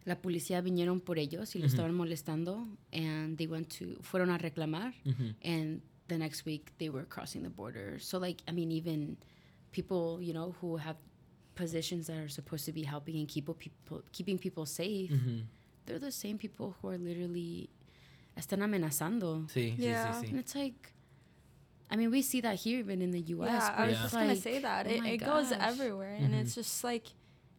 la 0.05 0.17
policía 0.21 0.61
vinieron 0.61 1.01
por 1.01 1.19
ellos 1.19 1.55
y 1.57 1.59
los 1.61 1.73
Ujú. 1.73 1.77
estaban 1.83 1.95
molestando 1.95 2.67
and 2.93 3.37
they 3.39 3.47
went 3.47 3.69
to 3.79 3.97
fueron 4.03 4.31
a 4.31 4.39
reclamar 4.39 4.93
hmm 5.05 5.31
and 5.43 5.81
the 6.09 6.19
next 6.19 6.45
week 6.45 6.73
they 6.79 6.91
were 6.91 7.07
crossing 7.07 7.43
the 7.43 7.49
border. 7.51 7.99
So 7.99 8.19
like 8.19 8.43
I 8.47 8.53
mean 8.53 8.71
even 8.71 9.17
people, 9.73 10.21
you 10.23 10.35
know, 10.35 10.55
who 10.61 10.77
have 10.77 10.97
positions 11.55 12.07
that 12.09 12.19
are 12.19 12.29
supposed 12.29 12.65
to 12.67 12.73
be 12.73 12.83
helping 12.83 13.17
and 13.17 13.27
keep 13.29 13.47
people 13.59 14.03
keeping 14.13 14.39
people 14.39 14.67
safe, 14.67 15.11
hmm 15.11 15.41
they're 15.87 15.99
the 15.99 16.13
same 16.13 16.39
people 16.39 16.75
who 16.81 16.89
are 16.89 16.99
literally 16.99 17.69
están 18.37 18.63
amenazando. 18.63 19.49
See, 19.51 19.75
Yeah. 19.79 20.13
see, 20.13 20.13
see, 20.13 20.27
And 20.29 20.37
see. 20.37 20.37
it's 20.41 20.55
like 20.55 20.93
I 21.91 21.97
mean, 21.97 22.11
we 22.11 22.23
see 22.23 22.41
that 22.41 22.57
here 22.57 22.79
even 22.81 23.01
in 23.03 23.11
the 23.11 23.21
US. 23.37 23.49
Yeah, 23.49 23.75
I 23.77 23.81
where 23.81 23.89
was 23.89 23.93
Yeah. 23.93 23.93
it's 23.93 24.03
just 24.03 24.15
gonna 24.15 24.29
like, 24.29 24.43
say 24.43 24.59
that 24.61 24.87
oh 24.87 24.91
it, 24.91 24.99
my 25.01 25.11
it 25.11 25.19
goes 25.19 25.51
gosh. 25.51 25.59
everywhere, 25.61 26.15
and 26.17 26.35
it's 26.35 26.55
just 26.55 26.83
like 26.85 27.07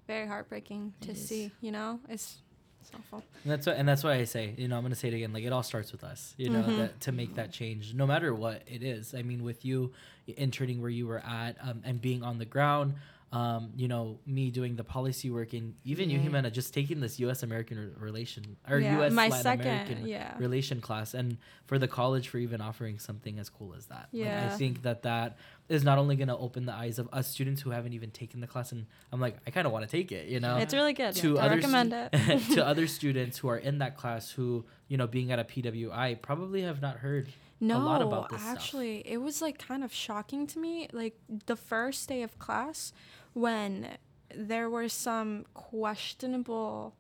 very 0.08 0.28
heartbreaking 0.28 0.94
to 1.02 1.12
It 1.12 1.18
is. 1.18 1.28
see. 1.28 1.52
You 1.62 1.72
know, 1.72 2.00
it's 2.10 2.38
It's 2.82 2.92
awful. 2.94 3.24
And 3.44 3.52
that's 3.52 3.66
what, 3.66 3.78
and 3.78 3.88
that's 3.90 4.04
why 4.04 4.14
I 4.14 4.26
say, 4.26 4.54
you 4.58 4.68
know, 4.68 4.78
I'm 4.78 4.84
gonna 4.84 4.94
say 4.94 5.08
it 5.08 5.16
again. 5.16 5.34
Like 5.34 5.44
it 5.44 5.52
all 5.52 5.64
starts 5.64 5.92
with 5.92 6.04
us, 6.04 6.36
you 6.38 6.50
know, 6.52 6.62
Mhm. 6.62 6.78
that, 6.78 7.02
to 7.02 7.12
make 7.12 7.34
that 7.36 7.52
change, 7.52 7.96
no 7.96 8.06
matter 8.06 8.34
what 8.36 8.62
it 8.68 8.84
is. 8.84 9.16
I 9.16 9.24
mean, 9.24 9.44
with 9.44 9.66
you 9.66 9.92
interning 10.28 10.82
where 10.82 10.92
you 10.92 11.08
were 11.08 11.18
at 11.26 11.58
um, 11.62 11.82
and 11.84 12.00
being 12.00 12.22
on 12.22 12.38
the 12.38 12.46
ground, 12.46 12.94
um, 13.32 13.72
you 13.76 13.88
know, 13.90 14.20
me 14.26 14.50
doing 14.50 14.76
the 14.78 14.84
policy 14.84 15.30
work, 15.30 15.52
and 15.54 15.74
even 15.84 16.10
you, 16.10 16.20
Yeah. 16.20 16.28
Jimena, 16.30 16.52
just 16.54 16.74
taking 16.74 17.02
this 17.02 17.20
U.S. 17.20 17.44
American 17.44 17.78
re- 17.78 17.90
relation 18.00 18.56
or 18.70 18.80
Yeah, 18.80 18.98
U.S. 18.98 19.12
my 19.12 19.28
Latin 19.28 19.44
second, 19.44 19.68
American 19.68 20.08
yeah. 20.08 20.38
relation 20.38 20.80
class, 20.80 21.14
and 21.14 21.38
for 21.66 21.78
the 21.78 21.88
college 21.88 22.30
for 22.30 22.38
even 22.38 22.62
offering 22.62 22.98
something 23.00 23.38
as 23.40 23.50
cool 23.50 23.74
as 23.76 23.88
that. 23.88 24.08
Like, 24.14 24.28
I 24.28 24.50
think 24.58 24.84
that 24.84 25.02
that 25.04 25.38
is 25.68 25.84
not 25.84 25.98
only 25.98 26.16
gonna 26.16 26.38
open 26.38 26.66
the 26.66 26.74
eyes 26.74 26.98
of 27.00 27.10
us 27.12 27.28
students 27.28 27.62
who 27.62 27.72
haven't 27.72 27.94
even 27.94 28.12
taken 28.12 28.40
the 28.40 28.48
class, 28.48 28.72
and 28.72 28.86
I'm 29.12 29.20
like, 29.20 29.36
I 29.46 29.50
kind 29.52 29.66
of 29.68 29.74
want 29.74 29.84
to 29.84 29.92
take 29.92 30.12
it, 30.12 30.28
you 30.28 30.40
know 30.40 30.58
It's 30.58 30.74
really 30.74 30.94
good. 30.94 31.16
to 31.16 31.38
I 31.40 31.46
other 31.48 31.56
recommend 31.56 31.92
stu- 32.14 32.32
it. 32.32 32.42
to 32.54 32.66
other 32.72 32.88
students 32.88 33.40
who 33.40 33.50
are 33.50 33.58
in 33.58 33.80
that 33.80 33.98
class 33.98 34.30
who 34.32 34.64
you 34.88 34.96
know 34.98 35.08
being 35.08 35.32
at 35.32 35.40
a 35.40 35.44
PWI 35.44 36.22
probably 36.22 36.62
have 36.62 36.82
not 36.82 36.98
heard 36.98 37.28
No, 37.60 38.26
this 38.30 38.42
stuff. 38.42 38.52
actually, 38.58 38.98
it 39.08 39.18
was 39.18 39.42
like 39.42 39.58
kind 39.58 39.84
of 39.84 39.94
shocking 39.94 40.46
to 40.48 40.60
me. 40.60 40.88
Like 40.92 41.18
the 41.46 41.56
first 41.56 42.08
day 42.10 42.22
of 42.22 42.38
class, 42.38 42.92
when 43.34 43.98
there 44.36 44.70
were 44.70 44.90
some 44.90 45.46
questionable 45.54 46.96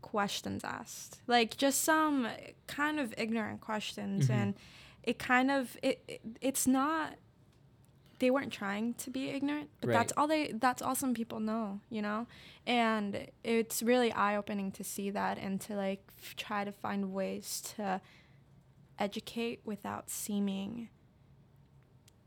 questions 0.00 0.64
asked, 0.64 1.20
like 1.26 1.56
just 1.56 1.82
some 1.82 2.26
kind 2.66 2.98
of 2.98 3.14
ignorant 3.16 3.60
questions, 3.60 4.26
Mhm. 4.28 4.30
and 4.34 4.54
it 5.02 5.18
kind 5.18 5.50
of 5.50 5.76
it, 5.82 6.02
it 6.08 6.20
it's 6.40 6.66
not. 6.66 7.14
They 8.18 8.30
weren't 8.30 8.52
trying 8.52 8.94
to 8.94 9.10
be 9.10 9.30
ignorant, 9.30 9.70
but 9.80 9.88
Right. 9.88 9.94
that's 9.94 10.12
all 10.16 10.28
they. 10.28 10.52
That's 10.52 10.80
all 10.82 10.94
some 10.94 11.12
people 11.14 11.40
know, 11.40 11.80
you 11.90 12.02
know, 12.02 12.26
and 12.66 13.26
it's 13.42 13.82
really 13.82 14.12
eye 14.12 14.36
opening 14.36 14.70
to 14.72 14.84
see 14.84 15.10
that 15.10 15.38
and 15.38 15.60
to 15.62 15.74
like 15.76 16.02
f- 16.18 16.36
try 16.36 16.64
to 16.64 16.70
find 16.72 17.12
ways 17.12 17.60
to 17.76 18.00
educate 19.02 19.60
without 19.64 20.08
seeming 20.08 20.88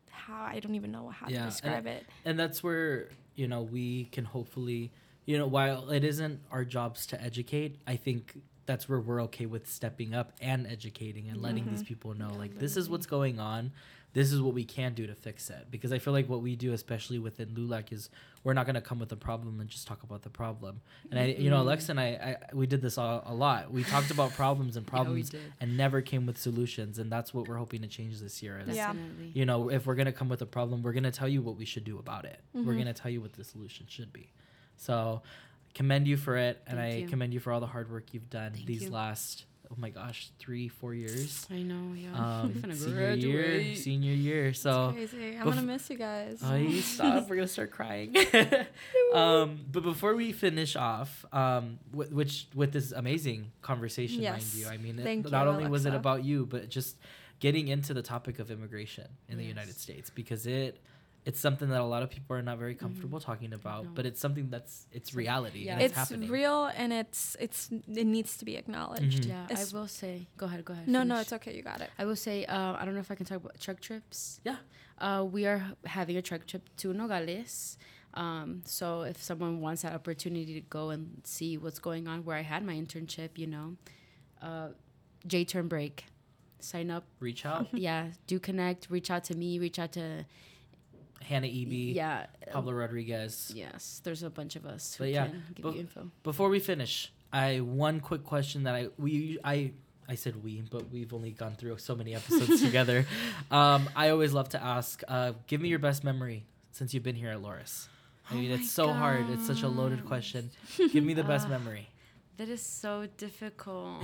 how 0.10 0.44
I 0.44 0.60
don't 0.60 0.76
even 0.76 0.92
know 0.92 1.10
how 1.10 1.28
Yeah, 1.28 1.38
to 1.38 1.44
and 1.44 1.52
describe 1.52 1.88
it. 1.88 2.06
and 2.26 2.38
that's 2.40 2.62
where 2.64 3.10
you 3.36 3.48
know 3.48 3.62
we 3.62 4.06
can 4.06 4.26
hopefully 4.26 4.92
you 5.26 5.38
know 5.38 5.48
while 5.48 5.90
it 5.90 6.04
isn't 6.04 6.40
our 6.52 6.64
jobs 6.66 7.06
to 7.08 7.22
educate 7.22 7.78
i 7.88 7.96
think 7.96 8.36
that's 8.66 8.90
where 8.90 9.00
we're 9.00 9.22
okay 9.24 9.46
with 9.46 9.68
stepping 9.70 10.14
up 10.14 10.34
and 10.42 10.66
educating 10.68 11.30
and 11.30 11.42
letting 11.42 11.66
these 11.70 11.84
Mhm. 11.84 11.88
people 11.88 12.14
know 12.16 12.30
Yeah, 12.32 12.38
like 12.40 12.58
this 12.60 12.78
is 12.78 12.90
what's 12.90 13.06
going 13.06 13.40
on 13.40 13.72
this 14.14 14.32
is 14.32 14.42
what 14.42 14.54
we 14.54 14.64
can 14.64 14.94
do 14.94 15.06
to 15.08 15.14
fix 15.14 15.50
it 15.50 15.68
because 15.70 15.92
i 15.92 16.00
feel 16.00 16.14
like 16.14 16.30
what 16.30 16.42
we 16.42 16.56
do 16.56 16.72
especially 16.72 17.20
within 17.20 17.50
lulac 17.50 17.92
is 17.92 18.10
we're 18.46 18.54
not 18.54 18.66
going 18.66 18.76
to 18.76 18.82
come 18.82 18.98
with 18.98 19.12
a 19.12 19.16
problem 19.18 19.60
and 19.60 19.70
just 19.70 19.86
talk 19.88 20.04
about 20.04 20.22
the 20.24 20.30
problem 20.30 20.80
and 21.12 21.20
i 21.20 21.26
you 21.26 21.50
know 21.50 21.58
Mhm. 21.58 21.62
alexa 21.62 21.92
and 21.92 22.00
I, 22.00 22.38
I 22.50 22.56
we 22.56 22.66
did 22.66 22.82
this 22.82 22.98
a, 22.98 23.22
a 23.26 23.34
lot 23.34 23.72
we 23.72 23.84
talked 23.84 24.12
about 24.12 24.32
problems 24.44 24.78
and 24.78 24.88
problems 24.88 25.30
did. 25.32 25.42
and 25.60 25.76
never 25.76 26.02
came 26.02 26.26
with 26.26 26.38
solutions 26.38 26.98
and 26.98 27.12
that's 27.12 27.34
what 27.34 27.48
we're 27.50 27.58
hoping 27.58 27.82
to 27.82 27.88
change 27.90 28.20
this 28.22 28.42
year 28.42 28.60
is 28.60 28.76
Yeah. 28.76 28.94
Definitely. 28.94 29.32
you 29.36 29.46
know, 29.46 29.70
if 29.70 29.86
we're 29.86 29.96
gonna 29.96 30.14
come 30.14 30.30
with 30.30 30.42
a 30.42 30.46
problem, 30.46 30.82
we're 30.82 30.94
gonna 30.94 31.12
tell 31.12 31.28
you 31.28 31.42
what 31.42 31.58
we 31.58 31.66
should 31.66 31.84
do 31.84 32.00
about 32.00 32.24
it. 32.26 32.40
We're 32.54 32.74
Mhm. 32.74 32.78
gonna 32.80 32.94
tell 32.94 33.12
you 33.12 33.20
what 33.22 33.34
the 33.34 33.44
solution 33.44 33.86
should 33.90 34.12
be. 34.14 34.30
So, 34.78 35.22
commend 35.76 36.08
you 36.08 36.18
for 36.18 36.36
it, 36.38 36.62
and 36.66 36.80
I 36.80 36.94
you. 36.96 37.08
commend 37.08 37.34
you 37.34 37.40
for 37.40 37.52
all 37.52 37.60
the 37.60 37.68
hard 37.68 37.92
work 37.92 38.14
you've 38.14 38.30
done 38.30 38.54
Thank 38.54 38.66
these 38.66 38.86
you. 38.86 38.90
last 38.90 39.46
oh 39.72 39.76
my 39.78 39.90
gosh, 39.90 40.30
three 40.40 40.68
four 40.68 40.94
years. 40.94 41.46
I 41.52 41.62
know. 41.62 41.94
Yeah. 41.96 42.10
Um, 42.16 42.72
senior 42.74 43.12
year, 43.14 43.76
senior 43.76 44.14
year. 44.14 44.54
So, 44.54 44.92
crazy. 44.94 45.36
I'm 45.38 45.42
bef- 45.42 45.56
gonna 45.56 45.62
miss 45.64 45.90
you 45.90 45.98
guys. 45.98 46.40
oh, 46.44 46.56
you 46.74 46.82
stop. 46.82 47.30
We're 47.30 47.36
gonna 47.38 47.48
start 47.48 47.72
crying. 47.72 48.16
um, 49.14 49.60
but 49.72 49.84
before 49.84 50.16
we 50.16 50.32
finish 50.32 50.76
off, 50.76 51.26
um, 51.34 51.80
wh- 51.92 52.12
which 52.14 52.48
with 52.56 52.72
this 52.72 52.92
amazing 52.92 53.52
conversation, 53.62 54.24
mind 54.24 54.44
you, 54.54 54.68
I 54.68 54.78
mean, 54.78 55.00
it- 55.00 55.04
Thank 55.04 55.30
not 55.32 55.44
you, 55.44 55.50
only 55.50 55.68
was 55.68 55.86
it 55.86 55.94
about 55.94 56.24
you, 56.24 56.46
but 56.46 56.70
just 56.70 56.98
getting 57.40 57.68
into 57.68 57.94
the 57.94 58.02
topic 58.02 58.40
of 58.40 58.50
immigration 58.52 59.08
in 59.28 59.38
the 59.38 59.44
United 59.46 59.78
States 59.80 60.10
because 60.10 60.48
it 60.48 60.80
it's 61.26 61.40
something 61.40 61.70
that 61.70 61.82
a 61.82 61.86
lot 61.96 62.04
of 62.04 62.10
people 62.12 62.36
are 62.38 62.42
not 62.42 62.58
very 62.60 62.76
comfortable 62.76 63.20
talking 63.20 63.52
about, 63.54 63.86
No. 63.86 63.92
but 63.96 64.06
it's 64.06 64.20
something 64.20 64.50
that's 64.50 64.86
it's 64.92 65.14
reality. 65.16 65.66
yeah. 65.66 65.74
and 65.74 65.82
it's 65.82 65.92
it's, 65.92 65.98
happening. 65.98 66.30
real 66.30 66.66
and 66.68 66.94
it's 66.94 67.36
it's 67.40 67.70
it 67.72 68.06
needs 68.06 68.38
to 68.38 68.46
be 68.46 68.56
acknowledged. 68.56 69.24
Mhm. 69.24 69.30
Yeah, 69.30 69.46
It's- 69.46 69.74
I 69.74 69.78
will 69.78 69.88
say. 69.88 70.28
Go 70.38 70.46
ahead. 70.46 70.64
Go 70.64 70.74
ahead. 70.74 70.88
No, 70.88 71.04
no, 71.04 71.20
it's 71.20 71.34
okay. 71.34 71.56
You 71.56 71.64
got 71.64 71.82
it. 71.82 71.90
I 71.98 72.06
will 72.06 72.16
say, 72.16 72.46
uh, 72.46 72.74
I 72.80 72.86
don't 72.86 72.94
know 72.94 73.00
if 73.02 73.12
I 73.12 73.16
can 73.16 73.26
talk 73.26 73.38
about 73.44 73.60
truck 73.60 73.80
trips. 73.80 74.40
Yeah. 74.44 74.58
Uh, 75.00 75.26
we 75.30 75.46
are 75.46 75.62
having 75.86 76.16
a 76.16 76.22
truck 76.22 76.46
trip 76.46 76.64
to 76.78 76.94
Nogales. 76.94 77.78
Um, 78.14 78.62
so 78.66 79.02
if 79.02 79.22
someone 79.22 79.60
wants 79.60 79.82
that 79.82 79.94
opportunity 79.94 80.54
to 80.54 80.62
go 80.62 80.90
and 80.92 81.22
see 81.26 81.58
what's 81.58 81.80
going 81.80 82.08
on 82.08 82.24
where 82.24 82.38
I 82.38 82.44
had 82.44 82.64
my 82.64 82.74
internship, 82.76 83.38
you 83.38 83.48
know, 83.48 83.76
uh, 84.42 84.70
J 85.28 85.44
Term 85.44 85.68
Break, 85.68 86.06
sign 86.60 86.90
up. 86.92 87.04
Reach 87.20 87.46
out, 87.46 87.68
yeah, 87.74 88.12
do 88.28 88.40
connect. 88.40 88.90
Reach 88.90 89.10
out 89.12 89.24
to 89.26 89.36
me. 89.36 89.60
Reach 89.60 89.80
out 89.80 89.92
to 89.94 90.26
Hannah 91.26 91.48
Eb, 91.48 91.72
yeah. 91.72 92.26
uh, 92.48 92.52
Pablo 92.54 92.74
Rodriguez. 92.74 93.52
Yes, 93.56 94.02
there's 94.04 94.24
a 94.24 94.30
bunch 94.30 94.56
of 94.56 94.66
us 94.66 94.96
who 94.96 95.04
But 95.06 95.10
yeah, 95.12 95.26
can 95.28 95.44
give 95.56 95.64
but- 95.64 95.74
you 95.76 95.80
info. 95.82 96.12
Before 96.24 96.50
we 96.50 96.60
finish, 96.60 97.12
I 97.34 97.60
one 97.60 98.00
quick 98.00 98.24
question 98.24 98.64
that 98.64 98.76
I 98.76 98.88
we 98.98 99.38
I 99.44 99.72
I 100.08 100.16
said 100.16 100.44
we, 100.44 100.62
but 100.70 100.90
we've 100.92 101.14
only 101.14 101.32
gone 101.32 101.56
through 101.56 101.78
so 101.80 101.96
many 101.96 102.14
episodes 102.16 102.62
together. 102.68 103.06
Um, 103.50 103.90
I 103.96 104.10
always 104.10 104.34
love 104.34 104.50
to 104.50 104.64
ask, 104.64 105.02
uh, 105.08 105.34
give 105.48 105.60
me 105.62 105.70
your 105.70 105.80
best 105.80 106.04
memory 106.04 106.46
since 106.72 106.94
you've 106.94 107.04
been 107.04 107.16
here 107.16 107.30
at 107.32 107.40
Loras. 107.42 107.88
I 108.30 108.34
Oh 108.34 108.38
mean, 108.38 108.50
my 108.52 108.56
it's 108.58 108.72
so 108.72 108.94
hard. 108.94 109.30
It's 109.32 109.46
such 109.48 109.64
a 109.64 109.68
loaded 109.68 110.06
question. 110.06 110.50
Give 110.92 111.04
me 111.04 111.14
the 111.14 111.24
best 111.24 111.46
Ah. 111.48 111.50
memory. 111.58 111.90
That 112.38 112.50
is 112.50 112.62
so 112.62 113.08
difficult. 113.18 114.04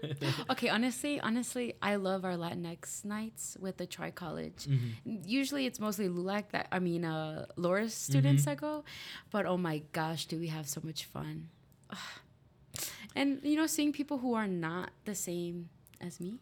okay, 0.50 0.68
honestly, 0.68 1.18
honestly, 1.20 1.74
I 1.80 1.96
love 1.96 2.24
our 2.24 2.34
Latinx 2.36 3.02
nights 3.04 3.56
with 3.58 3.78
the 3.78 3.86
Tri 3.86 4.10
College. 4.10 4.66
Mhm. 4.68 5.26
Usually, 5.26 5.64
it's 5.64 5.80
mostly 5.80 6.08
LULAC 6.08 6.50
that 6.50 6.68
I 6.70 6.78
mean, 6.80 7.04
uh, 7.04 7.46
Loras 7.56 7.92
students 7.92 8.42
Mhm. 8.42 8.44
that 8.46 8.56
go, 8.60 8.84
but 9.30 9.46
oh 9.46 9.56
my 9.56 9.82
gosh, 9.92 10.26
do 10.26 10.38
we 10.38 10.48
have 10.48 10.68
so 10.68 10.80
much 10.84 11.04
fun? 11.06 11.48
and 13.16 13.40
you 13.42 13.56
know, 13.56 13.66
seeing 13.66 13.92
people 13.92 14.18
who 14.18 14.34
are 14.34 14.46
not 14.48 14.90
the 15.04 15.14
same 15.14 15.70
as 16.00 16.20
me, 16.20 16.40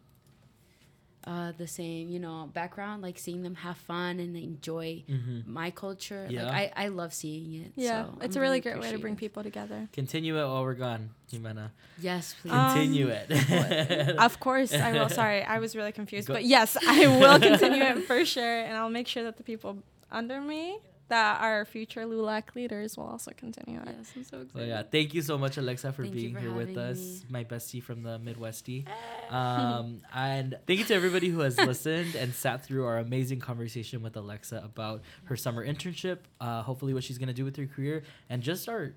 uh, 1.29 1.51
the 1.57 1.67
same 1.67 2.09
you 2.09 2.19
know 2.19 2.49
background, 2.53 2.97
like 3.07 3.17
seeing 3.19 3.41
them 3.43 3.55
have 3.65 3.77
fun 3.77 4.19
and 4.19 4.35
enjoy 4.35 5.03
Mhm. 5.07 5.45
my 5.45 5.69
culture. 5.83 6.25
Yeah. 6.29 6.45
Like 6.47 6.73
I, 6.75 6.85
I 6.85 6.87
love 6.89 7.13
seeing 7.13 7.53
it. 7.63 7.71
Yeah, 7.75 8.05
so 8.05 8.17
it's 8.25 8.35
I'm 8.35 8.41
a 8.41 8.45
really 8.45 8.59
great 8.65 8.75
way 8.81 8.89
to 8.89 8.97
appreciative. 8.97 9.01
bring 9.01 9.15
people 9.15 9.43
together. 9.43 9.79
Continue 9.93 10.33
it 10.41 10.45
while 10.51 10.63
we're 10.63 10.73
gone, 10.87 11.11
Jimena. 11.31 11.69
Yes, 12.01 12.33
please. 12.41 12.51
Um, 12.53 12.73
Continue 12.73 13.07
it. 13.19 13.27
Of 14.27 14.39
course, 14.39 14.73
I 14.73 14.89
will. 14.93 15.09
Sorry, 15.09 15.43
I 15.43 15.59
was 15.59 15.75
really 15.75 15.91
confused. 15.91 16.27
Go- 16.27 16.33
But 16.35 16.45
yes, 16.45 16.75
I 16.87 17.07
will 17.19 17.39
continue 17.49 17.83
it 17.83 18.05
for 18.09 18.25
sure. 18.25 18.59
And 18.65 18.73
I'll 18.75 18.89
make 18.99 19.07
sure 19.07 19.23
that 19.23 19.37
the 19.37 19.43
people 19.43 19.77
under 20.11 20.41
me, 20.41 20.79
that 21.09 21.41
our 21.41 21.65
future 21.65 22.05
LULAC 22.05 22.55
leaders, 22.55 22.97
will 22.97 23.05
also 23.05 23.31
continue 23.35 23.79
it. 23.79 23.87
yes, 23.97 24.11
I'm 24.15 24.23
so 24.23 24.37
excited. 24.41 24.51
So 24.53 24.61
yeah, 24.61 24.83
thank 24.83 25.13
you 25.13 25.21
so 25.21 25.37
much, 25.37 25.57
Alexa, 25.57 25.91
for 25.91 26.03
Thank 26.03 26.15
being 26.15 26.33
for 26.33 26.39
here 26.39 26.53
with 26.53 26.77
us. 26.77 26.97
me. 26.97 27.21
My 27.29 27.43
bestie 27.43 27.83
from 27.83 28.03
the 28.03 28.19
Midwestie. 28.19 28.85
Um, 29.29 30.01
and 30.11 30.57
thank 30.65 30.79
you 30.79 30.85
to 30.85 30.95
everybody 30.95 31.29
who 31.29 31.41
has 31.41 31.55
listened 31.59 32.15
and 32.15 32.33
sat 32.33 32.65
through 32.65 32.85
our 32.85 32.97
amazing 32.97 33.39
conversation 33.39 34.01
with 34.01 34.17
Alexa 34.17 34.59
about 34.65 35.01
her 35.25 35.35
summer 35.35 35.63
internship, 35.63 36.19
uh, 36.41 36.63
hopefully 36.63 36.95
what 36.95 37.03
she's 37.03 37.19
gonna 37.19 37.31
do 37.33 37.45
with 37.45 37.55
her 37.57 37.67
career, 37.67 38.01
and 38.27 38.41
just 38.41 38.67
our, 38.67 38.93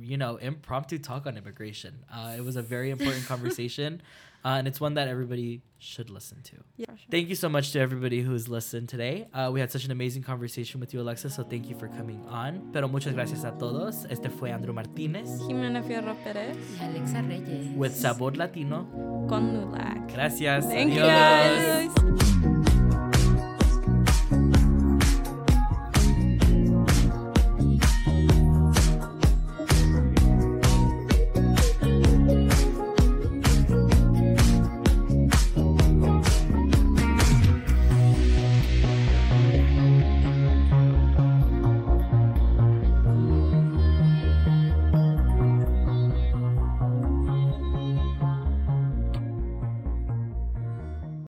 you 0.00 0.16
know, 0.16 0.38
impromptu 0.38 0.98
talk 0.98 1.24
on 1.26 1.36
immigration. 1.36 1.94
Uh, 2.12 2.34
it 2.36 2.44
was 2.44 2.56
a 2.56 2.62
very 2.62 2.90
important 2.90 3.24
conversation, 3.28 4.02
uh, 4.44 4.56
and 4.58 4.66
it's 4.68 4.80
one 4.80 4.94
that 4.94 5.08
everybody 5.08 5.62
should 5.78 6.08
listen 6.10 6.42
to. 6.42 6.56
Yeah, 6.76 6.86
sure. 6.86 6.96
Thank 7.10 7.28
you 7.28 7.34
so 7.34 7.48
much 7.48 7.72
to 7.72 7.78
everybody 7.80 8.22
who's 8.22 8.48
listened 8.48 8.88
today. 8.88 9.28
Uh, 9.32 9.50
we 9.52 9.60
had 9.60 9.70
such 9.70 9.84
an 9.84 9.90
amazing 9.90 10.22
conversation 10.22 10.80
with 10.80 10.94
you, 10.94 11.00
Alexa, 11.00 11.30
so 11.30 11.42
thank 11.44 11.68
you 11.68 11.76
for 11.78 11.88
coming 11.88 12.24
on. 12.28 12.70
Pero 12.72 12.88
muchas 12.88 13.12
gracias 13.14 13.44
a 13.44 13.52
todos. 13.58 14.06
Este 14.10 14.30
fue 14.30 14.50
Andrew 14.50 14.72
Martínez 14.74 15.28
Jimena 15.46 15.82
Fierro 15.82 16.16
Perez 16.24 16.56
Y 16.80 16.84
Alexa 16.84 17.22
Reyes. 17.22 17.76
with 17.76 17.94
Sabor 17.94 18.36
Latino. 18.36 18.86
con 19.28 19.52
LULAC. 19.52 20.12
Gracias. 20.12 20.64
Thank 20.66 20.94
you 20.94 21.00
guys. 21.02 22.55